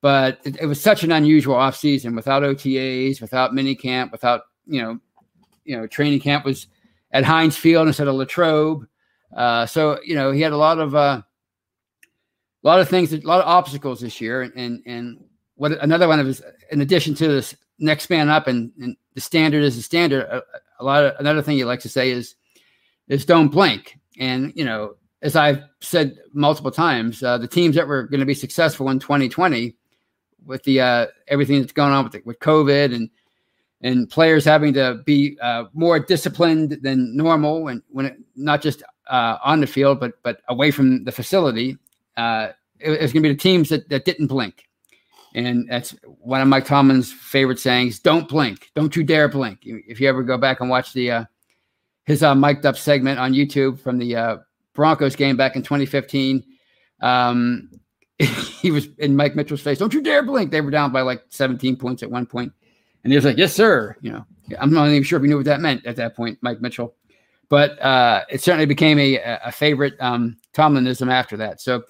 but 0.06 0.40
it, 0.44 0.62
it 0.62 0.68
was 0.68 0.80
such 0.80 1.04
an 1.04 1.12
unusual 1.12 1.56
offseason 1.56 2.16
without 2.16 2.44
OTAs, 2.44 3.20
without 3.20 3.56
mini 3.56 3.74
camp, 3.74 4.12
without 4.12 4.44
you 4.68 4.80
know, 4.80 5.00
you 5.64 5.76
know, 5.76 5.88
training 5.88 6.20
camp 6.20 6.46
was 6.46 6.68
at 7.12 7.24
Heinz 7.24 7.58
Field 7.58 7.88
instead 7.88 8.08
of 8.08 8.14
Latrobe. 8.14 8.88
Uh, 9.36 9.66
so 9.66 10.00
you 10.06 10.14
know, 10.14 10.30
he 10.30 10.42
had 10.42 10.52
a 10.52 10.58
lot 10.58 10.78
of 10.78 10.94
uh, 10.94 11.24
a 12.65 12.67
lot 12.67 12.80
of 12.80 12.89
things, 12.89 13.13
a 13.13 13.17
lot 13.19 13.41
of 13.41 13.47
obstacles 13.47 14.01
this 14.01 14.19
year, 14.19 14.41
and 14.41 14.54
and 14.56 14.84
and 14.86 15.23
what 15.56 15.71
another 15.84 16.08
one 16.08 16.19
of 16.19 16.25
his, 16.25 16.41
in 16.71 16.82
addition 16.82 17.13
to 17.15 17.28
this 17.28 17.56
next 17.80 18.10
man 18.10 18.28
up, 18.30 18.47
and, 18.47 18.71
and 18.82 18.97
the 19.13 19.21
standard 19.21 19.63
is 19.63 19.75
the 19.75 19.84
standard. 19.84 20.23
A, 20.23 20.41
a 20.80 20.84
lot 20.84 21.06
of 21.06 21.13
another 21.19 21.41
thing 21.41 21.58
he 21.58 21.63
likes 21.63 21.84
to 21.84 21.89
say 21.89 22.10
is 22.10 22.36
is 23.08 23.23
don't 23.23 23.49
blink, 23.49 23.99
and 24.19 24.51
you 24.56 24.65
know, 24.65 24.95
as 25.21 25.36
I've 25.36 25.62
said 25.80 26.17
multiple 26.34 26.71
times, 26.71 27.21
uh, 27.21 27.38
the 27.38 27.47
teams 27.47 27.75
that 27.75 27.88
were 27.88 28.04
going 28.04 28.19
to 28.19 28.25
be 28.25 28.34
successful 28.34 28.89
in 28.89 28.99
2020 28.99 29.75
with 30.45 30.63
the 30.63 30.82
uh, 30.82 31.06
everything 31.28 31.60
that's 31.60 31.71
going 31.71 31.93
on 31.93 32.04
with 32.04 32.13
the, 32.13 32.21
with 32.25 32.39
COVID 32.39 32.95
and 32.95 33.10
and 33.82 34.10
players 34.10 34.43
having 34.43 34.73
to 34.73 35.01
be 35.06 35.38
uh, 35.39 35.65
more 35.73 35.99
disciplined 35.99 36.80
than 36.82 37.15
normal 37.15 37.67
and 37.67 37.84
when 37.89 38.08
it, 38.08 38.17
not 38.36 38.62
just 38.62 38.82
uh, 39.08 39.38
on 39.43 39.62
the 39.62 39.67
field 39.67 39.99
but 39.99 40.13
but 40.23 40.41
away 40.47 40.71
from 40.71 41.04
the 41.04 41.12
facility. 41.12 41.78
Uh, 42.17 42.49
it, 42.80 42.91
it's 42.91 43.13
going 43.13 43.23
to 43.23 43.30
be 43.30 43.34
the 43.34 43.39
teams 43.39 43.69
that, 43.69 43.89
that 43.89 44.06
didn't 44.06 44.28
blink, 44.28 44.67
and 45.34 45.69
that's 45.69 45.91
one 46.19 46.41
of 46.41 46.47
Mike 46.47 46.65
Tomlin's 46.65 47.12
favorite 47.12 47.60
sayings: 47.60 47.99
"Don't 47.99 48.28
blink, 48.28 48.71
don't 48.75 48.95
you 48.95 49.04
dare 49.04 49.28
blink." 49.28 49.60
If 49.63 49.99
you 49.99 50.08
ever 50.10 50.23
go 50.23 50.38
back 50.38 50.62
and 50.62 50.69
watch 50.69 50.93
the 50.93 51.12
uh, 51.12 51.25
his 52.06 52.23
uh, 52.23 52.36
mic'd 52.36 52.65
up 52.65 52.78
segment 52.78 53.19
on 53.19 53.34
YouTube 53.34 53.80
from 53.80 53.97
the 53.97 54.15
uh, 54.15 54.38
Broncos 54.73 55.15
game 55.15 55.36
back 55.36 55.56
in 55.56 55.63
2015. 55.63 56.43
Um, 57.01 57.71
he 58.19 58.71
was 58.71 58.88
in 58.97 59.15
Mike 59.15 59.36
Mitchell's 59.36 59.62
face. 59.62 59.80
Don't 59.80 59.93
you 59.93 60.01
dare 60.01 60.23
blink. 60.23 60.51
They 60.51 60.62
were 60.62 60.71
down 60.71 60.91
by 60.91 61.01
like 61.01 61.23
17 61.30 61.75
points 61.78 62.04
at 62.04 62.12
one 62.12 62.25
point. 62.25 62.54
And 63.04 63.12
he 63.12 63.17
was 63.17 63.25
like, 63.25 63.38
yes, 63.38 63.54
sir. 63.54 63.95
You 64.01 64.13
know, 64.13 64.25
I'm 64.60 64.71
not 64.71 64.88
even 64.88 65.04
sure 65.04 65.17
if 65.17 65.23
he 65.23 65.30
knew 65.30 65.38
what 65.38 65.45
that 65.45 65.62
meant 65.62 65.86
at 65.86 65.95
that 65.97 66.15
point, 66.15 66.38
Mike 66.41 66.62
Mitchell. 66.62 66.95
But 67.49 67.80
uh, 67.82 68.23
it 68.30 68.41
certainly 68.41 68.65
became 68.65 68.97
a, 68.97 69.17
a 69.45 69.51
favorite 69.51 69.93
um, 69.99 70.38
Tomlinism 70.54 71.12
after 71.12 71.38
that. 71.38 71.62
So 71.62 71.84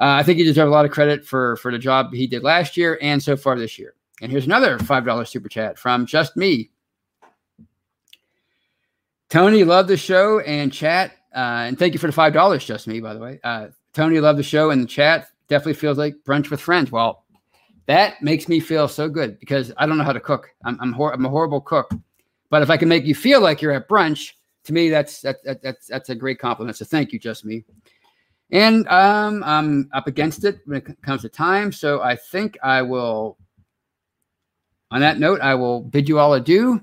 I 0.00 0.22
think 0.22 0.38
he 0.38 0.44
deserves 0.44 0.68
a 0.68 0.72
lot 0.72 0.84
of 0.84 0.90
credit 0.90 1.26
for, 1.26 1.56
for 1.56 1.70
the 1.70 1.78
job 1.78 2.12
he 2.12 2.26
did 2.26 2.42
last 2.42 2.76
year 2.76 2.98
and 3.02 3.22
so 3.22 3.36
far 3.36 3.58
this 3.58 3.78
year. 3.78 3.94
And 4.22 4.32
here's 4.32 4.46
another 4.46 4.78
$5 4.78 5.28
super 5.28 5.48
chat 5.48 5.78
from 5.78 6.06
Just 6.06 6.36
Me. 6.36 6.70
Tony, 9.28 9.64
love 9.64 9.88
the 9.88 9.96
show 9.96 10.40
and 10.40 10.72
chat. 10.72 11.12
Uh, 11.34 11.68
and 11.68 11.78
thank 11.78 11.92
you 11.92 11.98
for 11.98 12.06
the 12.06 12.12
$5, 12.12 12.64
Just 12.64 12.88
Me, 12.88 13.00
by 13.00 13.14
the 13.14 13.20
way. 13.20 13.40
Uh, 13.44 13.68
Tony, 13.92 14.20
love 14.20 14.36
the 14.36 14.42
show 14.42 14.70
and 14.70 14.82
the 14.82 14.86
chat 14.86 15.28
definitely 15.48 15.74
feels 15.74 15.98
like 15.98 16.14
brunch 16.24 16.50
with 16.50 16.60
friends. 16.60 16.90
Well, 16.90 17.24
that 17.86 18.22
makes 18.22 18.48
me 18.48 18.60
feel 18.60 18.88
so 18.88 19.08
good 19.08 19.38
because 19.40 19.72
I 19.76 19.84
don't 19.84 19.98
know 19.98 20.04
how 20.04 20.12
to 20.12 20.20
cook. 20.20 20.48
I'm 20.64 20.78
I'm, 20.80 20.92
hor- 20.92 21.12
I'm 21.12 21.26
a 21.26 21.28
horrible 21.28 21.60
cook, 21.60 21.90
but 22.48 22.62
if 22.62 22.70
I 22.70 22.76
can 22.76 22.88
make 22.88 23.04
you 23.04 23.14
feel 23.14 23.40
like 23.40 23.60
you're 23.60 23.72
at 23.72 23.88
brunch, 23.88 24.32
to 24.64 24.72
me 24.72 24.90
that's 24.90 25.20
that, 25.22 25.42
that 25.44 25.60
that's 25.60 25.88
that's 25.88 26.08
a 26.08 26.14
great 26.14 26.38
compliment. 26.38 26.76
So 26.76 26.84
thank 26.84 27.12
you, 27.12 27.18
just 27.18 27.44
me. 27.44 27.64
And 28.52 28.88
um, 28.88 29.42
I'm 29.44 29.88
up 29.92 30.06
against 30.06 30.44
it 30.44 30.60
when 30.64 30.78
it 30.78 31.02
comes 31.02 31.22
to 31.22 31.28
time, 31.28 31.70
so 31.72 32.00
I 32.02 32.16
think 32.16 32.58
I 32.62 32.82
will. 32.82 33.38
On 34.92 35.00
that 35.00 35.20
note, 35.20 35.40
I 35.40 35.54
will 35.54 35.82
bid 35.82 36.08
you 36.08 36.18
all 36.18 36.34
adieu. 36.34 36.82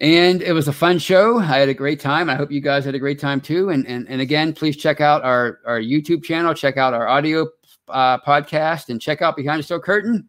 And 0.00 0.42
it 0.42 0.52
was 0.52 0.66
a 0.66 0.72
fun 0.72 0.98
show. 0.98 1.38
I 1.38 1.58
had 1.58 1.68
a 1.68 1.74
great 1.74 2.00
time. 2.00 2.28
I 2.28 2.34
hope 2.34 2.50
you 2.50 2.60
guys 2.60 2.84
had 2.84 2.94
a 2.96 2.98
great 2.98 3.20
time 3.20 3.40
too. 3.40 3.70
And 3.70 3.86
and, 3.86 4.08
and 4.08 4.20
again, 4.20 4.52
please 4.52 4.76
check 4.76 5.00
out 5.00 5.22
our, 5.22 5.60
our 5.64 5.80
YouTube 5.80 6.24
channel, 6.24 6.54
check 6.54 6.76
out 6.76 6.94
our 6.94 7.06
audio 7.06 7.46
uh, 7.88 8.18
podcast, 8.18 8.88
and 8.88 9.00
check 9.00 9.22
out 9.22 9.36
Behind 9.36 9.60
the 9.60 9.62
Steel 9.62 9.80
Curtain. 9.80 10.28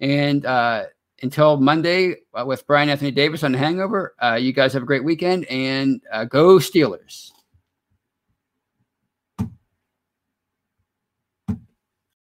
And 0.00 0.44
uh, 0.46 0.84
until 1.22 1.58
Monday 1.58 2.16
uh, 2.34 2.44
with 2.46 2.66
Bryan 2.66 2.88
Anthony 2.88 3.10
Davis 3.10 3.42
on 3.42 3.52
the 3.52 3.58
Hangover, 3.58 4.14
uh, 4.22 4.34
you 4.34 4.52
guys 4.52 4.72
have 4.72 4.82
a 4.82 4.86
great 4.86 5.04
weekend 5.04 5.44
and 5.46 6.00
uh, 6.12 6.24
go 6.24 6.56
Steelers. 6.56 7.30